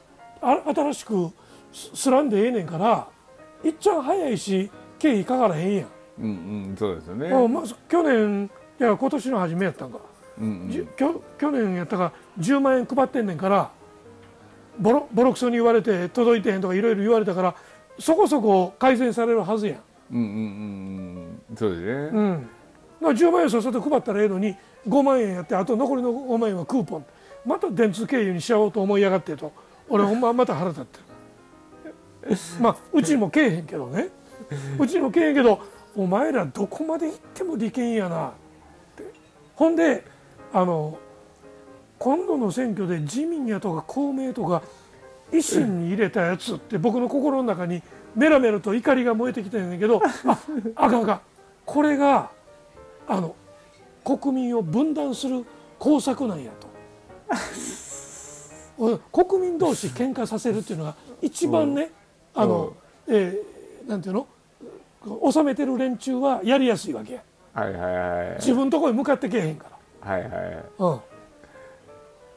[0.42, 1.32] あ新しく
[1.72, 3.08] すすらんでええねんから
[3.64, 5.88] いっちゃん早いし経費かからへんやん、
[6.22, 7.28] うんうんそうですよね。
[7.30, 10.00] うんまあ、去年いや今年の初めやったんか、
[10.40, 10.72] うんうん。
[10.72, 13.72] じゅきょ去年やったから10万円配ってんねんから
[14.80, 17.56] ボロボロクソに言われて届いてへんとかいろいろ言われたから
[18.00, 19.80] そこそこ改善されるはずやん。
[20.12, 21.58] うんうんうんうん。
[21.58, 21.92] そうですね。
[21.92, 22.48] うん、だか
[23.02, 24.56] ら10万円さっさと配ったらええのに
[24.88, 27.06] 5万円やってあと残りの5万円はクーポン。
[27.46, 29.52] また電通経由にしちゃおうと思いやがってと。
[29.90, 31.00] 俺ほんままた腹立って
[32.30, 32.38] る。
[32.62, 34.10] まあうちもけえへんけどね。
[34.80, 35.60] うちもけえへんけど
[35.96, 38.32] お前らどこまで行っても利権やな
[39.60, 40.06] ほんで
[40.54, 40.98] あの
[41.98, 44.64] 今度の選挙で自民やとか公明とか
[45.34, 47.84] 維新に入れたやつって僕の心の中に
[48.16, 50.40] メラメラと怒りが燃えてきてんねんけど あ
[50.76, 51.22] あかんあかん。
[51.66, 52.32] これが
[53.06, 53.36] あの
[54.06, 55.44] 国民を分断する
[55.78, 56.68] 工作なんやと。
[58.86, 61.92] うん国民同士喧嘩させるっていうのが一番ね、
[62.34, 62.72] あの、
[63.08, 64.28] えーなんていうの？
[65.30, 67.24] 収めてる連中はやりやすいわけや
[67.60, 68.36] はいはいはい。
[68.38, 69.66] 自分のところに向かってけえへんか
[70.02, 71.02] はいはいら、うん、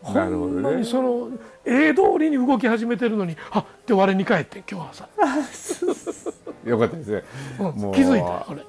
[0.03, 1.29] ほんまにその
[1.65, 5.09] 絵通りに動き始めてるのにあって我に返ってん今日はさ、
[6.65, 7.23] よかったですね。
[7.61, 8.63] うんもう気づいた俺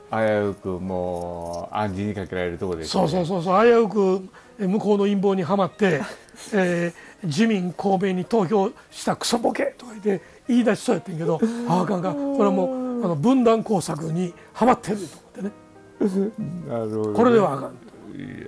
[0.44, 3.66] 危うくもう暗示にかけられるところですそうそうそうそう。
[3.66, 6.02] 危うくえ向こうの陰謀にはまって、
[6.54, 11.40] えー自民公明に投票したクソボケとか言って言い出しそうやってんけど
[11.70, 12.14] ああかんかん。
[12.14, 15.23] これはもうあの分断工作にはまってると
[16.68, 17.76] なるほどね、これではあかん
[18.16, 18.48] いやいやい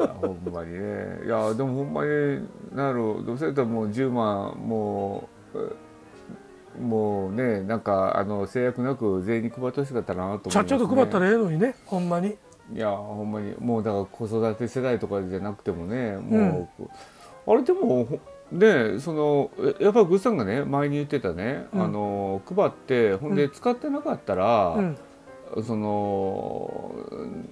[0.00, 0.72] やほんまに。
[0.72, 3.36] ねいやでもほんまになるほど。
[3.36, 12.36] それともう10万もうもうねなんかあの制約なく全員に配ってほしかったなと思います、ね、ちゃっちゃと配ったらええのにねほんまに
[12.72, 16.88] いやほんまにもうだから子育て世代とかじゃなくてもねもう、
[17.52, 18.20] あれでもほ
[18.52, 21.82] ねそのえやっぱりグッさんがね前に言ってたね、うん。
[21.82, 24.98] あの配ってほんで使ってなかったら、うん
[25.64, 26.94] その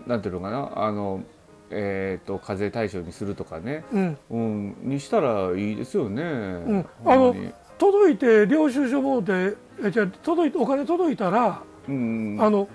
[0.06, 1.22] なんていうのかなあの
[1.70, 4.18] えー、と課税対象にするとかね、うん。
[4.30, 6.22] うん、にしたらいいですよね。
[6.22, 6.86] ん。
[7.02, 7.52] ほんまに。
[7.78, 9.54] 届いて領収書もで
[9.84, 12.38] えじゃあ届いてお金届いたらうん。
[12.40, 12.68] あの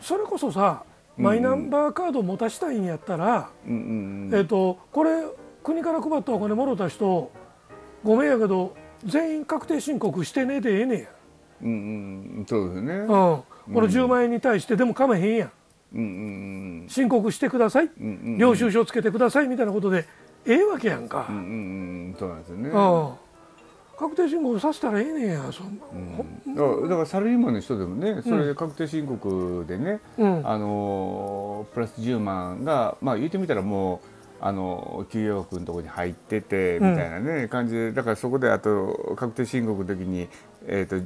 [0.00, 0.82] それこそさ
[1.16, 1.24] うん。
[1.24, 5.10] マイナンバーカード持たしたいんやったら、うんうんえっとこれ
[5.62, 7.30] 国から配ったお金もろた人
[8.02, 11.06] ごめんやけど全員確定申告してねでええねんや、
[11.62, 11.70] うん
[12.38, 12.46] うん。
[12.48, 12.94] そうですね。
[12.94, 15.52] うん、この10万円に対してでもかめへんやん。
[15.94, 16.04] うんう
[16.84, 18.38] ん申告してください、うんうんうん。
[18.38, 20.06] 領収書つけてくださいみたいなことで
[20.46, 21.44] ええわけやんか、うんうんう
[22.10, 22.68] んそうなんですよね。
[22.70, 23.28] うん
[23.98, 25.50] 確定申告させたらええねんや。
[25.50, 25.84] そんな、
[26.46, 26.54] うん。
[26.54, 30.48] だからだからサラリーマンの人でもねそれで確定申告でね、うん。
[30.48, 40.28] あのプラス10万がまあ言ってみたらもうあの給与額のところに入っててみたいなね、感じでだからそこであと確定申告の時に、
[40.66, 40.96] えー、と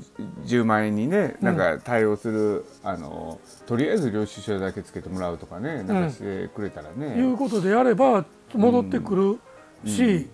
[0.45, 7.17] 10万円にねなんか対応する、あのとりあえず領収書だけつけてもらうとかねなんかしてくれたらね。
[7.17, 9.15] いうことでやれば戻ってく
[9.85, 10.29] るし、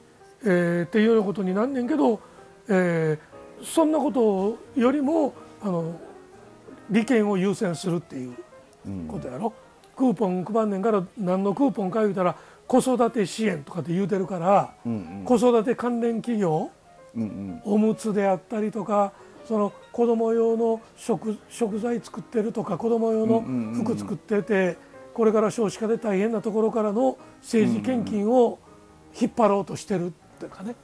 [0.44, 2.20] えーっていうようなことになんねんけど、
[2.68, 3.28] えー
[3.62, 6.00] そんなことよりもあの
[6.90, 8.34] 利権を優先するっていう
[9.08, 9.52] ことやろ、
[9.96, 12.36] クーポン配んねんから何のクーポンか言うたら
[12.68, 16.70] 子育て支援とかって言うてるから、うん子育て関連企業
[17.16, 17.62] うんうん。
[17.64, 19.12] おむつであったりとか
[19.46, 23.40] その子供用の食食材作ってるとか子供用の
[23.74, 24.76] 服作ってて
[25.14, 28.58] これから少子化で大変なところからの政治献金を
[29.18, 30.76] 引っ張ろうとしてるっていうかね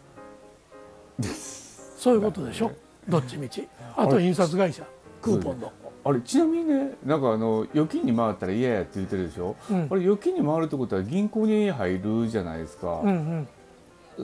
[1.22, 2.72] そういうことでしょ？
[3.06, 3.68] どっちみち。
[3.96, 4.82] あと印刷会社
[5.20, 5.70] クーポンの
[6.04, 9.88] あれちなみにねなんかあの預金に回ったら嫌やって言ってるでしょ、うん。
[9.90, 13.48] あれ預金に回るってことは銀行に入るじゃないですか、うんうん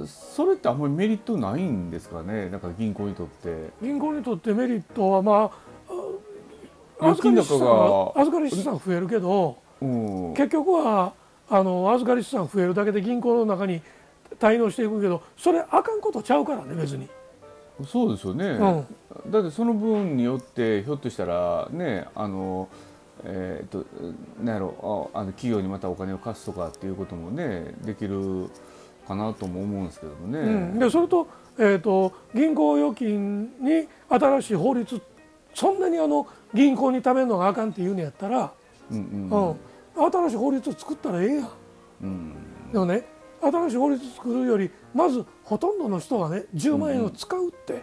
[0.07, 2.49] それってあんまりメリットないんですかね？
[2.49, 3.70] なんか銀行にとって。
[3.83, 5.51] 銀行にとってメリットはま
[5.89, 5.91] あ
[7.01, 10.35] あ預かり資産はが預かり資産増えるけどうん。
[10.35, 11.12] 結局は
[11.49, 13.83] あの預かり資産増えるだけで銀行の中に
[14.39, 17.09] 滞納していくけどそれあかんことちゃうからね別に、
[17.87, 18.47] そうですよね、
[19.24, 22.68] うん、だってその分によってひょっとしたらねあの
[23.24, 23.85] えー、と
[24.43, 28.49] なんやろああの企業にまたお金を貸すとかっていうこともねできる
[29.07, 30.39] かなとも思うんですけどもね。
[30.39, 30.45] う
[30.76, 31.26] ん、でそれと,、
[31.59, 35.01] えー、と銀行預金に新しい法律
[35.55, 38.53] そんなにあの銀行に貯めるのがあかんって言うんやったら、
[38.91, 39.57] うんうん。
[39.99, 40.12] うん。
[40.12, 41.49] 新しい法律作ったらええやん。
[42.03, 42.35] うん。
[42.72, 43.05] でもね
[43.43, 47.82] 新しい法律作るよりまずほとんどの人がね10万円を使うって、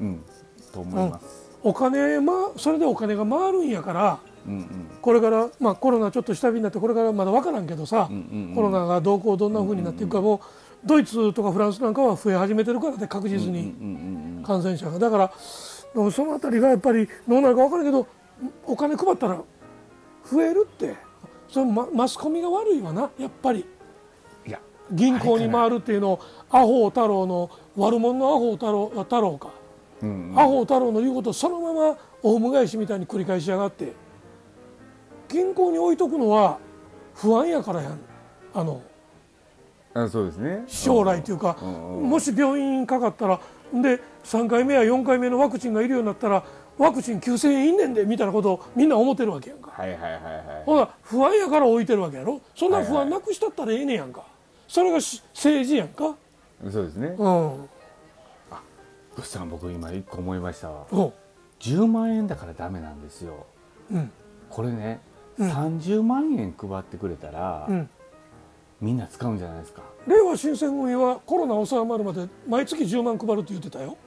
[0.00, 0.24] うん。
[0.72, 1.52] と思います。
[1.62, 4.90] お金、ま、それでお金が回るんやからうんうん。
[5.02, 8.54] これから、まあ、コロナちょっと下火になってこれからまだ分からんけどさ、うんうんうん。
[8.54, 10.40] コロナがどうこうどんなふうになっていくかも、
[10.82, 13.48] ドイツとかフランスなんかは増え始めてるからね確実に。
[13.48, 14.98] うんうんうん感染者が。
[14.98, 15.32] だから
[16.10, 18.06] そのあたりがやっぱりどうなるか分からんけど
[18.64, 19.40] お金配ったら
[20.24, 20.96] 増えるって。
[21.52, 23.66] それママスコミが悪いわなやっぱり
[24.92, 26.20] 銀行に回るっていうのを
[26.50, 29.50] アホ太郎の悪者のアホ太郎太郎か、
[30.02, 30.30] うん。
[30.30, 33.92] うんアホ太郎の言うことをそのままオウム返しみたいに繰り返しやがって
[35.28, 36.58] 銀行に置いとくのは
[37.14, 37.98] 不安やからやん。
[38.54, 38.82] あの
[39.94, 40.64] あそうですね。
[40.66, 43.40] 将来というか、もし病院かかったら
[43.74, 46.42] で3回目や4回目のワクチンがいるようになったら
[46.78, 49.70] ワクチン9000円いんねんでみたいなことをみんな思ってるわけやんか。
[49.70, 50.64] はいはいはいはい。
[50.64, 52.40] ほな不安やから置いてるわけやろ。
[52.54, 53.04] そんな不はいはい。
[53.04, 54.24] 安なくしたったらええねやんか
[54.72, 56.16] それがし政治やんか
[56.70, 57.08] そうですね。
[57.08, 57.68] うん
[59.14, 60.86] グッさん僕今一個思いましたわ。
[60.90, 61.12] お
[61.60, 63.44] 10万円だからダメなんですよ。
[63.90, 64.10] うん
[64.48, 65.00] これね、
[65.36, 67.90] うん30万円配ってくれたら、うん
[68.80, 69.82] みんな使うんじゃないですか。
[70.06, 73.98] 令和新選組はコロナ収まるまで毎月10万配るって言ってたよ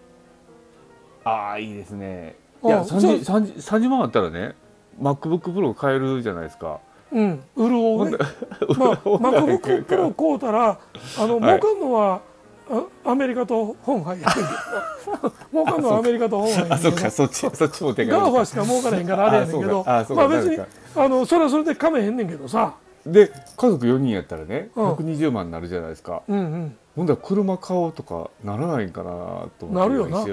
[1.24, 2.38] ああいいですね。
[2.63, 4.55] あいやそう 30, 30, 30万あったらね
[4.99, 6.80] MacBook Pro 買えるじゃないですか。
[7.12, 7.43] うん。
[7.58, 8.18] 潤うね。
[8.78, 10.80] まあ MacBook Pro 買うたら
[11.18, 11.60] あのはい。
[11.60, 12.22] 儲かんのは、
[12.70, 14.20] あアメリカと本杯。
[14.22, 16.58] やねんけど儲かんのはアメリカと本杯。
[16.58, 17.12] やねあんけどそっか。
[17.12, 20.58] そっちそっちも手ガーフがァしか儲からへんからあれやねんけどまあ別に
[20.95, 22.74] あのそれはそれでかめへんねんけどさ。
[23.06, 24.91] で家族4人やったらねうん。
[24.93, 26.24] 120万になるじゃないですか。
[26.28, 26.78] うんうん。
[26.95, 30.26] ほんだら車買おうとかならないんかなと思ってなるよな。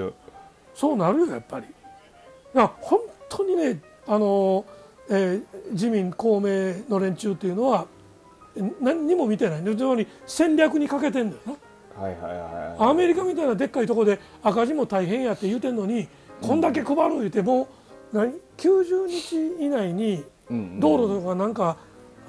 [0.73, 1.67] そうなるよやっぱり。
[1.67, 2.99] いや本
[3.29, 4.65] 当にねあの、
[5.09, 7.87] えー自民公明の連中っていうのは
[8.55, 9.63] え何にも見てない。
[9.63, 12.03] ねつまり戦略に欠けてんだよな。
[12.03, 12.89] はいはいはいはい。
[12.91, 16.07] アメリカみたいなでっかいとこで赤字も大変やって言うてんのに、
[16.41, 17.67] こんだけ配る言うても
[18.11, 19.35] 何？90日
[19.65, 20.23] 以内に
[20.79, 21.77] 道路とかなんか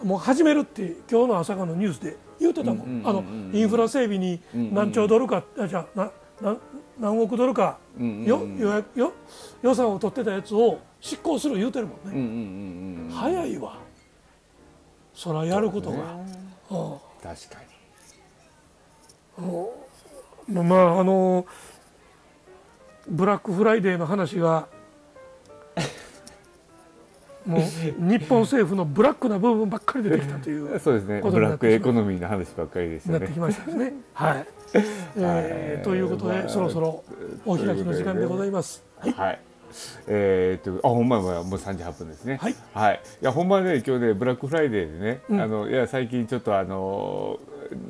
[0.02, 6.10] もう始めるって今日の朝からのニュースで言うてたもん,、うんうんうんうんあのインフラ整備に何兆ドルか、あじゃあ
[6.98, 7.78] 何億ドルか。
[7.98, 8.58] うんうんうん。
[8.58, 9.12] よよ
[9.62, 13.10] 予算を取ってたやつを執行する言うてるもんね、うんうんうんうん。
[13.10, 13.78] 早いわ。
[15.14, 15.96] そらやることが、
[17.22, 17.62] 確か
[20.48, 21.46] まあまああの
[23.08, 24.68] ブラックフライデーの話が
[27.46, 30.80] もう日本政府のブラックな部分ばっかり出てきたというに。
[30.80, 31.20] そうですね。
[31.20, 33.18] ブラックエコノミーの話ばっかりでしたね。
[33.18, 33.92] なってきましたですね。
[34.14, 34.46] はい、
[35.16, 37.04] えーということで、まあそろそろ
[37.44, 38.82] お開きの時間でございます。
[39.16, 39.40] はい。
[40.06, 42.38] えー、っとあほんまはもう3時8分ですね。
[42.72, 43.00] はい。
[43.22, 47.38] いやほんまね今日ねブラックフライデーでね、うんあのいや最近ちょっとあの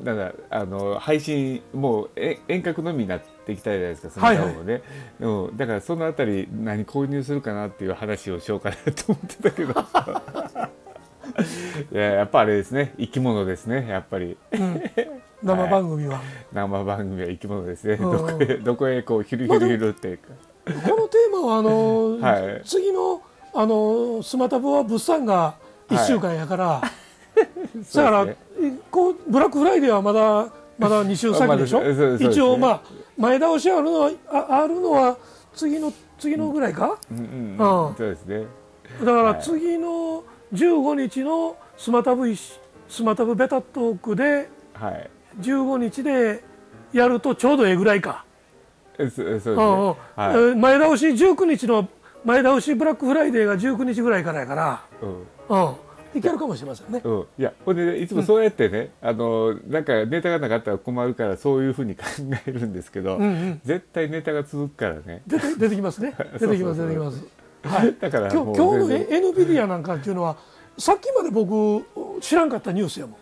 [0.02, 4.38] なんだあの配信もうえ遠隔のみになってきたじゃないですかそのはい。
[4.38, 4.82] はいもね、
[5.20, 9.74] うん、だからそのあたり何購入するかなっていう話をしようかなと思ってたけど。
[11.92, 12.94] いややっぱあれですね。
[12.98, 14.36] 生き物ですねやっぱり。
[14.52, 14.82] うん。
[15.42, 16.20] 生番組は、
[16.52, 20.08] 生番組は生き物ですね、うんどこへどこへこうヒルヒルヒルって。
[20.08, 20.28] いうか、
[20.66, 22.62] このテーマはあの、はい。
[22.64, 23.20] 次の
[23.56, 25.54] あのスマタブは物産が
[25.88, 26.82] 1週間やから、
[27.94, 28.26] だから、
[28.90, 32.16] こうブラックフライデーはまだまだ2週先でしょ、 まね。
[32.20, 32.80] 一応まあ
[33.16, 35.16] 前倒しあるのはああるのは
[35.54, 37.94] 次の次のぐらいか、うんうんうん。
[37.96, 38.46] そうですね。
[39.00, 39.42] だからはい。
[39.42, 42.60] 次の15日のスマタブス
[43.02, 45.10] マタブベタトークではい。
[45.40, 46.44] 15日で
[46.92, 48.24] やるとちょうどええぐらいか、
[48.96, 49.08] 前
[50.78, 51.88] 倒し19日の
[52.24, 55.08] 前倒しブラックフライデーが19日ぐらいからやから、うん。
[55.48, 55.74] うん、
[56.14, 57.00] いけるかもしれませんね。
[57.02, 62.04] うん、いやほんで、ね、いつもそうやってね、あのなんかネタがなかったら困るからそういうふうに考
[62.46, 66.14] えるんですけど、うんうん絶対ネタが続くからね出て出てきますね。
[66.38, 67.24] 出てきます出てきます。
[67.64, 67.94] はい。
[67.98, 70.36] だから今日今日の全然 NVIDIA なんかっていうのは
[70.78, 71.84] さっきまで僕
[72.20, 73.16] 知らんかったニュースやもん。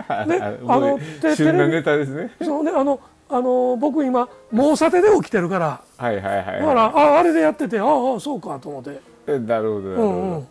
[0.28, 2.98] ねああの旬なテレビネタですねそうねあの
[3.28, 5.80] あの僕今猛査定で起きてるから。
[5.96, 8.98] はいはいはい、だからああれでやっててああそうかと思って。
[9.26, 10.48] えなるほどなるほうど、んうん。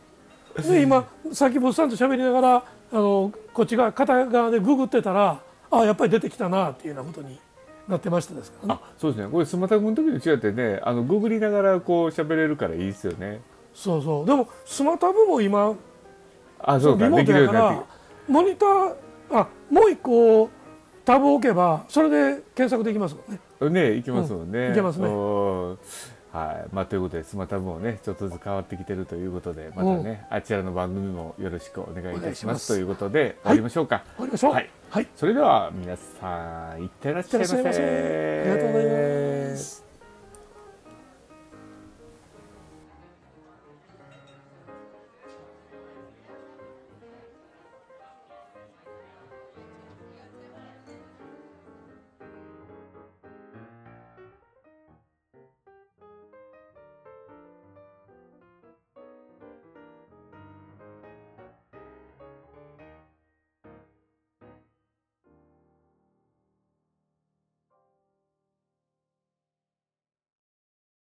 [0.62, 2.55] で今さっきボスさんと喋りながら
[2.91, 5.39] あのこっち側片側でググってたら
[5.72, 7.39] あやっぱり出てきたなっていうようなことに
[7.88, 8.82] なってましたですからね。
[8.84, 9.32] あそうですね。
[9.32, 13.41] これスマタ君の時に違ってねあのググりながらこう喋れるからいいですよね。
[13.74, 14.26] そうそう。
[14.26, 15.74] でもスマタブも今
[16.60, 17.05] あそうか。
[17.05, 17.84] リモートやから
[18.28, 18.95] モニター
[19.32, 20.49] あもう一個
[21.05, 23.89] タブを置けばそれで検索できますもんね。
[23.89, 25.07] ねいけますもんね、うんいけますね。
[25.07, 25.78] うん
[26.32, 26.75] はい。
[26.75, 32.65] まあ、ということでスマタブもねちょっとずつ変わってきてるということでまたね、あちらの番組もよろしくお願いいたしまます。
[32.65, 34.53] すということで終わりましょうか、終わりましょう。
[34.53, 34.69] はい。
[34.89, 35.07] はい。
[35.15, 37.55] それでは皆さんいってらっしゃいませ。
[37.57, 38.41] いってらっしゃいませ。
[38.41, 39.88] ありがとうございます